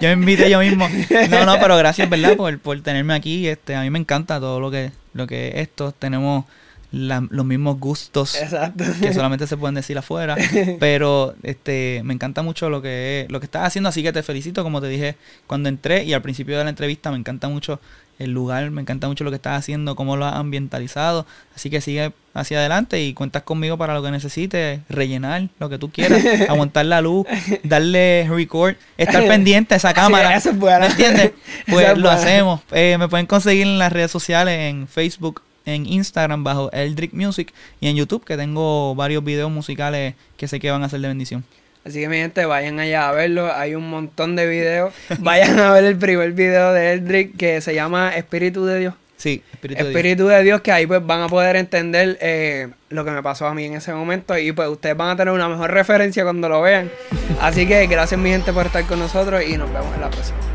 [0.00, 0.86] yo, me invité yo mismo.
[1.30, 2.36] No, no, pero gracias, ¿verdad?
[2.36, 3.48] Por, por tenerme aquí.
[3.48, 5.92] Este, a mí me encanta todo lo que, lo que es esto.
[5.92, 6.44] Tenemos
[6.90, 8.84] la- los mismos gustos Exacto.
[9.00, 10.36] que solamente se pueden decir afuera.
[10.80, 14.62] Pero este, me encanta mucho lo que, lo que estás haciendo, así que te felicito,
[14.62, 15.16] como te dije
[15.46, 17.80] cuando entré y al principio de la entrevista, me encanta mucho
[18.18, 21.24] el lugar, me encanta mucho lo que estás haciendo, cómo lo has ambientalizado.
[21.54, 25.78] Así que sigue hacia adelante y cuentas conmigo para lo que necesites, rellenar lo que
[25.78, 27.26] tú quieras, aguantar la luz,
[27.62, 30.34] darle record, estar pendiente a esa cámara.
[30.36, 30.80] eso es bueno.
[30.80, 31.32] ¿Me entiendes?
[31.68, 32.60] Pues Eso es lo hacemos.
[32.72, 37.52] Eh, me pueden conseguir en las redes sociales, en Facebook, en Instagram bajo Eldrick Music
[37.80, 41.08] y en YouTube que tengo varios videos musicales que sé que van a ser de
[41.08, 41.44] bendición.
[41.84, 43.52] Así que mi gente, vayan allá a verlo.
[43.54, 44.92] Hay un montón de videos.
[45.20, 48.94] Vayan a ver el primer video de Eldrick que se llama Espíritu de Dios.
[49.16, 50.28] Sí, Espíritu de Dios.
[50.28, 53.54] De Dios, que ahí pues van a poder entender eh, lo que me pasó a
[53.54, 56.60] mí en ese momento y pues ustedes van a tener una mejor referencia cuando lo
[56.60, 56.90] vean.
[57.40, 60.47] Así que gracias mi gente por estar con nosotros y nos vemos en la próxima.